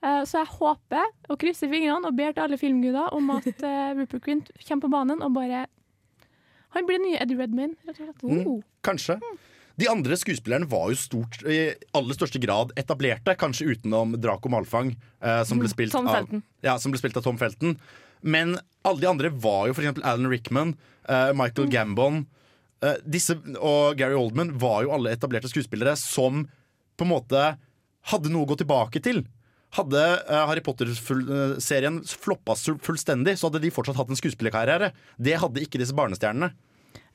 [0.02, 3.92] Eh, Så jeg håper og krysser fingrene og ber til alle filmguder om at eh,
[3.98, 5.66] Rupert Grint kommer på banen og bare
[6.76, 8.24] Han blir nye Eddie Redmayne, rett og slett.
[8.24, 9.20] Mm, kanskje.
[9.78, 14.90] De andre skuespillerne var jo stort, i aller største grad etablerte, kanskje utenom Draco Malfang,
[15.22, 16.32] eh, som, ble spilt Tom av,
[16.66, 17.76] ja, som ble spilt av Tom Felton.
[18.26, 20.02] Men alle de andre var jo f.eks.
[20.02, 20.74] Alan Rickman,
[21.06, 22.24] eh, Michael Gambon
[22.82, 26.46] eh, disse, og Gary Oldman var jo alle etablerte skuespillere som
[26.98, 27.42] på en måte
[28.10, 29.22] hadde noe å gå tilbake til.
[29.76, 34.90] Hadde eh, Harry Potter-serien floppa fullstendig, så hadde de fortsatt hatt en skuespillerkarriere.
[35.20, 36.54] Det hadde ikke disse barnestjernene.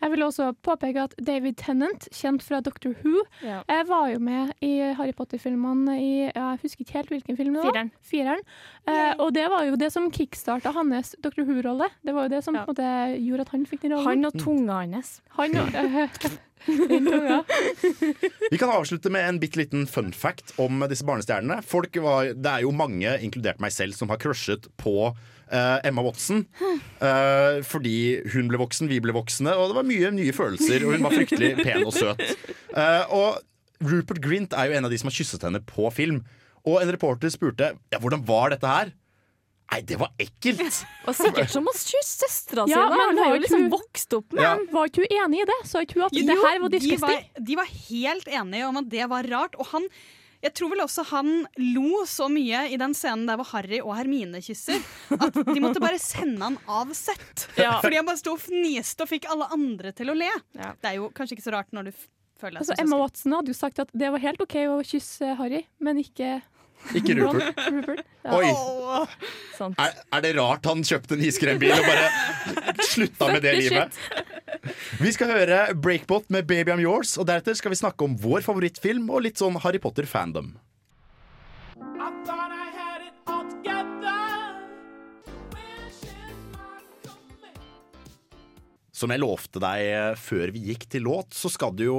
[0.04, 3.62] Jeg vil også påpeke at David Tennant, kjent fra Doctor Who, Ja.
[3.88, 7.64] var jo med i Harry Potter-filmene i ja, Jeg husker ikke helt hvilken film det
[7.64, 7.72] var.
[7.72, 7.92] Fireren.
[8.04, 8.44] Fireren.
[8.86, 11.88] Eh, og det var jo det som kickstarta hans Doctor Who-rolle.
[12.04, 12.90] Det var jo det som på en måte
[13.24, 14.10] gjorde at han fikk den rollen.
[14.12, 15.22] Han og tunga hans.
[15.40, 16.38] Han og den.
[18.52, 21.62] Vi kan avslutte med en bitte liten fun fact om disse barnestjernene.
[21.66, 25.14] Folk var, det er jo mange, inkludert meg selv, som har crushet på
[25.54, 26.44] eh, Emma Watson.
[27.04, 27.96] Uh, fordi
[28.34, 30.86] hun ble voksen, vi ble voksne, og det var mye nye følelser.
[30.88, 32.24] Og hun var fryktelig pen og søt.
[32.74, 36.24] Uh, og Rupert Grint er jo en av de som har kysset henne på film.
[36.64, 38.94] Og en reporter spurte ja, hvordan var dette her.
[39.74, 40.62] Nei, det var ekkelt!
[41.10, 42.66] Og sikkert som å kysse søstera.
[42.70, 42.94] Ja, si.
[42.94, 44.52] men hun har jo liksom hun- vokst opp med Ja.
[44.72, 45.60] Var ikke hun enig i det?
[45.66, 48.78] Sa ikke hun at Jo, det her var de var, de var helt enige om
[48.78, 49.56] at det var rart.
[49.58, 49.88] Og han
[50.44, 51.30] jeg tror vel også han
[51.74, 54.82] lo så mye i den scenen der hvor Harry og Hermine kysser,
[55.16, 57.48] at de måtte bare sende han av sett.
[57.56, 57.78] Ja.
[57.84, 60.32] Fordi han bare sto og fniste og fikk alle andre til å le.
[60.54, 63.00] Det er jo kanskje ikke så rart når du føler deg Altså, som Emma.
[63.00, 66.42] Watson hadde jo sagt at det var helt OK å kysse Harry, men ikke
[66.92, 67.62] Ikke Rupert.
[67.76, 68.04] Rupert.
[68.24, 68.38] Ja.
[68.38, 68.50] Oi!
[69.80, 73.98] Er, er det rart han kjøpte en iskrembil og bare slutta med det livet?
[75.00, 78.46] Vi skal høre Breakbot med Baby I'm Yours, og deretter skal vi snakke om vår
[78.46, 80.54] favorittfilm og litt sånn Harry Potter-fandom.
[88.94, 91.98] Som jeg lovte deg eh, før vi gikk til låt, så skal det jo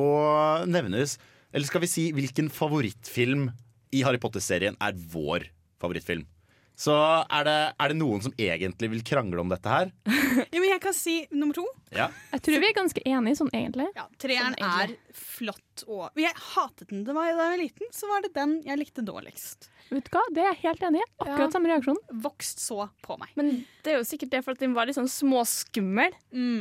[0.71, 1.19] nevnes
[1.53, 3.51] Eller skal vi si hvilken favorittfilm
[3.95, 5.49] i Harry Potter-serien er vår
[5.83, 6.27] favorittfilm?
[6.75, 6.91] Så
[7.31, 9.93] er det, er det noen som egentlig vil krangle om dette her?
[10.35, 11.63] Ja, men jeg kan si nummer to.
[11.95, 12.09] Ja.
[12.33, 13.85] Jeg tror vi er ganske enige sånn egentlig.
[13.95, 17.91] Ja, Treeren Sånn er flott og Jeg hatet den det var da jeg var liten,
[17.95, 19.69] så var det den jeg likte dårligst.
[19.93, 21.07] Vet du hva, Det er jeg helt enig i.
[21.23, 21.51] Akkurat Ja.
[21.55, 22.01] samme reaksjon.
[22.27, 23.31] Vokst så på meg.
[23.39, 23.53] Men
[23.87, 26.15] det er jo sikkert det for at den var litt sånn småskummel.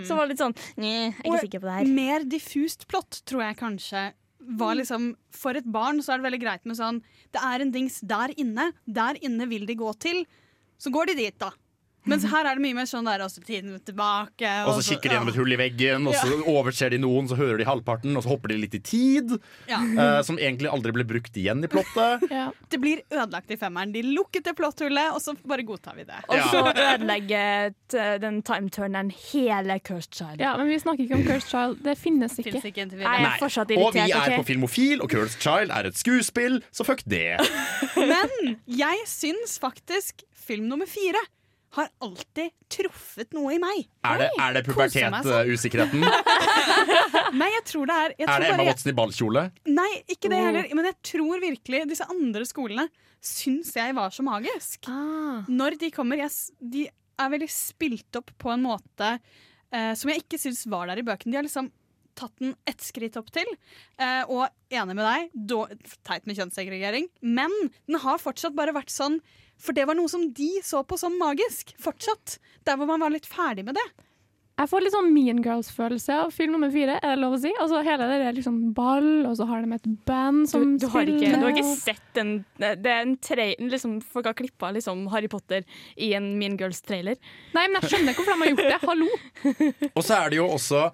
[0.05, 1.93] Så var det litt sånn Nei, jeg er ikke sikker på det her.
[1.97, 4.05] Mer diffust plott, tror jeg kanskje
[4.59, 7.01] var liksom For et barn så er det veldig greit med sånn
[7.33, 8.71] Det er en dings der inne.
[8.85, 10.23] Der inne vil de gå til.
[10.77, 11.51] Så går de dit, da.
[12.06, 14.49] Mens her er det mye mer sånn der også tiden tilbake.
[14.68, 17.38] Og så kikker de gjennom et hull i veggen, og så overser de noen, så
[17.39, 19.36] hører de halvparten, og så hopper de litt i tid.
[19.70, 19.80] Ja.
[19.80, 22.26] eh, som egentlig aldri ble brukt igjen i plottet.
[22.74, 23.91] Det blir ødelagt i femmeren.
[23.93, 26.20] De lukket det plotthullet, og så bare godtar vi det.
[26.28, 30.41] Og så ødelegger t- den timeturneren hele Cursed Child.
[30.41, 31.78] Ja, Men vi snakker ikke om Cursed Child.
[31.86, 32.49] Det finnes ikke.
[32.51, 34.32] Finnes ikke jeg er fortsatt Og vi irritert.
[34.34, 34.45] er på?
[34.49, 37.38] Filmofil, og Cursed Child er et skuespill, så fuck det.
[38.12, 41.22] Men jeg syns faktisk film nummer fire
[41.74, 43.86] har alltid truffet noe i meg.
[44.05, 45.15] Er det, er det Koser sånn.
[45.24, 46.03] pubertet-usikkerheten?
[47.41, 49.43] Nei, jeg tror det er jeg Er det Emma Watson i ballkjole?
[49.74, 50.45] Nei, ikke det Oh.
[50.49, 50.67] heller.
[50.78, 52.88] Men jeg tror virkelig disse andre skolene
[53.24, 54.86] syns jeg var så magisk.
[54.91, 55.43] Ah.
[55.49, 59.13] Når de kommer jeg, De er veldig spilt opp på en måte
[59.71, 61.32] eh, som jeg ikke syns var der i bøkene.
[61.34, 61.71] De har liksom
[62.20, 63.49] tatt den ett skritt opp til.
[64.01, 65.64] Eh, og enig med deg, då,
[66.07, 67.53] teit med kjønnssegregering, men
[67.88, 69.22] den har fortsatt bare vært sånn
[69.64, 71.76] For det var noe som de så på som magisk.
[71.80, 72.39] Fortsatt.
[72.68, 73.86] Der hvor man var litt ferdig med det.
[74.53, 76.99] Jeg får litt sånn Mean Girls-følelse av film nummer fire.
[76.99, 77.49] Er det lov å si?
[77.57, 80.88] Altså Hele det er liksom ball, og så har de et band som Du, du,
[80.93, 84.38] har ikke, spiller, du har ikke sett den Det er en trailer liksom, Folk har
[84.38, 85.66] klippa liksom Harry Potter
[85.97, 87.18] i en Mean Girls-trailer.
[87.55, 88.80] Nei, men jeg skjønner ikke hvorfor de har gjort det.
[88.86, 89.89] Hallo!
[89.97, 90.86] Og så er det jo også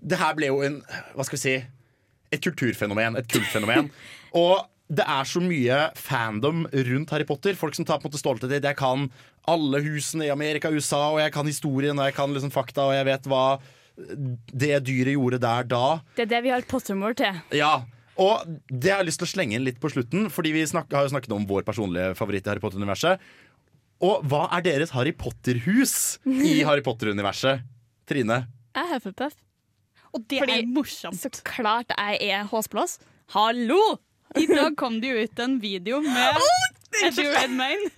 [0.00, 0.80] Det her ble jo en
[1.16, 1.54] Hva skal vi si
[2.34, 3.90] Et kulturfenomen, et kultfenomen.
[4.36, 7.56] Og det er så mye fandom rundt Harry Potter.
[7.58, 8.70] Folk som tar på en måte stolthet i det.
[8.74, 9.08] Jeg kan
[9.50, 12.88] alle husene i Amerika og USA, og jeg kan historien og jeg kan liksom fakta,
[12.90, 13.44] og jeg vet hva
[13.96, 15.84] det dyret gjorde der da.
[16.18, 17.38] Det er det vi har Pottermore til.
[17.56, 17.72] Ja,
[18.20, 20.92] og det har jeg lyst til å slenge inn litt på slutten, fordi vi snak
[20.92, 23.22] har jo snakket om vår personlige favoritt i Harry Potter-universet.
[24.04, 27.64] Og hva er deres Harry Potter-hus i Harry Potter-universet?
[28.08, 28.44] Trine?
[28.76, 29.38] Jeg er Hufflepuff.
[30.16, 31.20] Og det Fordi er morsomt.
[31.20, 32.98] Så klart jeg er Håsblås.
[33.34, 33.98] Hallo!
[34.36, 36.40] I dag kom det jo ut en video med
[37.04, 37.90] Eddie Redmayne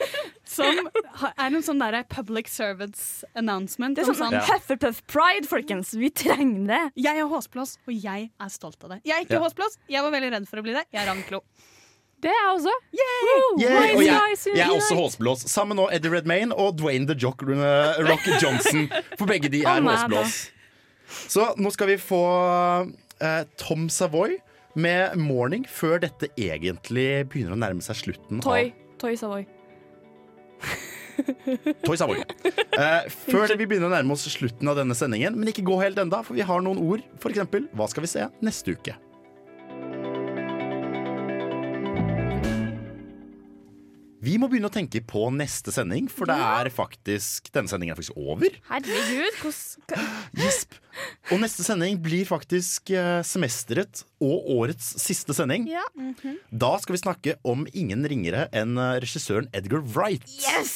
[0.49, 0.89] som
[1.29, 3.97] er en sånn der public service announcement.
[3.97, 5.95] Det er sånn, sånn sånn Hufflepuff Pride, folkens.
[5.99, 6.83] Vi trenger det.
[7.07, 9.01] Jeg er håsblås, og jeg er stolt av det.
[9.09, 9.45] Jeg er ikke Ja.
[9.47, 10.85] håsblås, jeg var veldig redd for å bli det.
[10.93, 11.43] Jeg er Ravnklo.
[12.19, 12.75] Det er jeg også.
[12.99, 13.41] Yay!
[13.55, 15.47] Og jeg, jeg er også håsblås.
[15.47, 18.89] Sammen med Eddie Redmayne og Dwayne The Jock, Rock Johnson.
[19.17, 20.49] For begge de er oh, håsblås.
[21.09, 22.23] Så nå skal vi få
[23.21, 24.39] eh, Tom Savoy
[24.79, 28.43] med 'Morning' før dette egentlig begynner å nærme seg slutten.
[28.45, 28.73] Toy.
[28.99, 29.47] Toy Savoy.
[31.87, 32.23] Toy Savoy.
[32.79, 35.99] Eh, før vi begynner å nærme oss slutten av denne sendingen, men ikke gå helt
[35.99, 37.05] enda, for vi har noen ord.
[37.23, 38.95] For eksempel, hva skal vi se neste uke?
[44.29, 47.97] Vi må begynne å tenke på neste sending, for det er faktisk denne sendingen er
[47.97, 48.59] faktisk over.
[48.69, 50.77] Herregud, hvordan Gisp.
[51.33, 55.69] Og neste sending blir faktisk eh, semesteret og årets siste sending.
[55.71, 55.85] Ja.
[56.51, 60.27] Da skal vi snakke om ingen ringere enn eh, regissøren Edgar Wright.
[60.43, 60.75] Yes!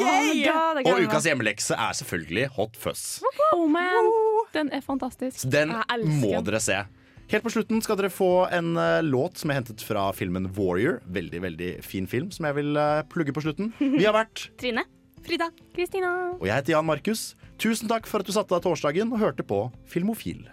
[0.00, 0.48] Yay!
[0.50, 3.20] Oh, Og ukas hjemmelekse er selvfølgelig Hot Fuzz.
[3.52, 4.10] Oh man,
[4.56, 5.44] den er fantastisk.
[5.52, 6.80] Den Jeg elsker må dere se.
[7.28, 11.02] Helt på slutten skal dere få en uh, låt som er hentet fra filmen Warrior.
[11.12, 13.74] Veldig veldig fin film som jeg vil uh, plugge på slutten.
[13.78, 14.86] Vi har vært Trine.
[15.26, 15.50] Frida.
[15.76, 16.12] Kristina.
[16.38, 17.34] Og jeg heter Jan Markus.
[17.60, 20.46] Tusen takk for at du satte deg torsdagen og hørte på Filmofil.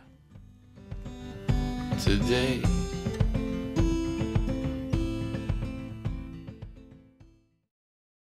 [2.04, 2.85] Today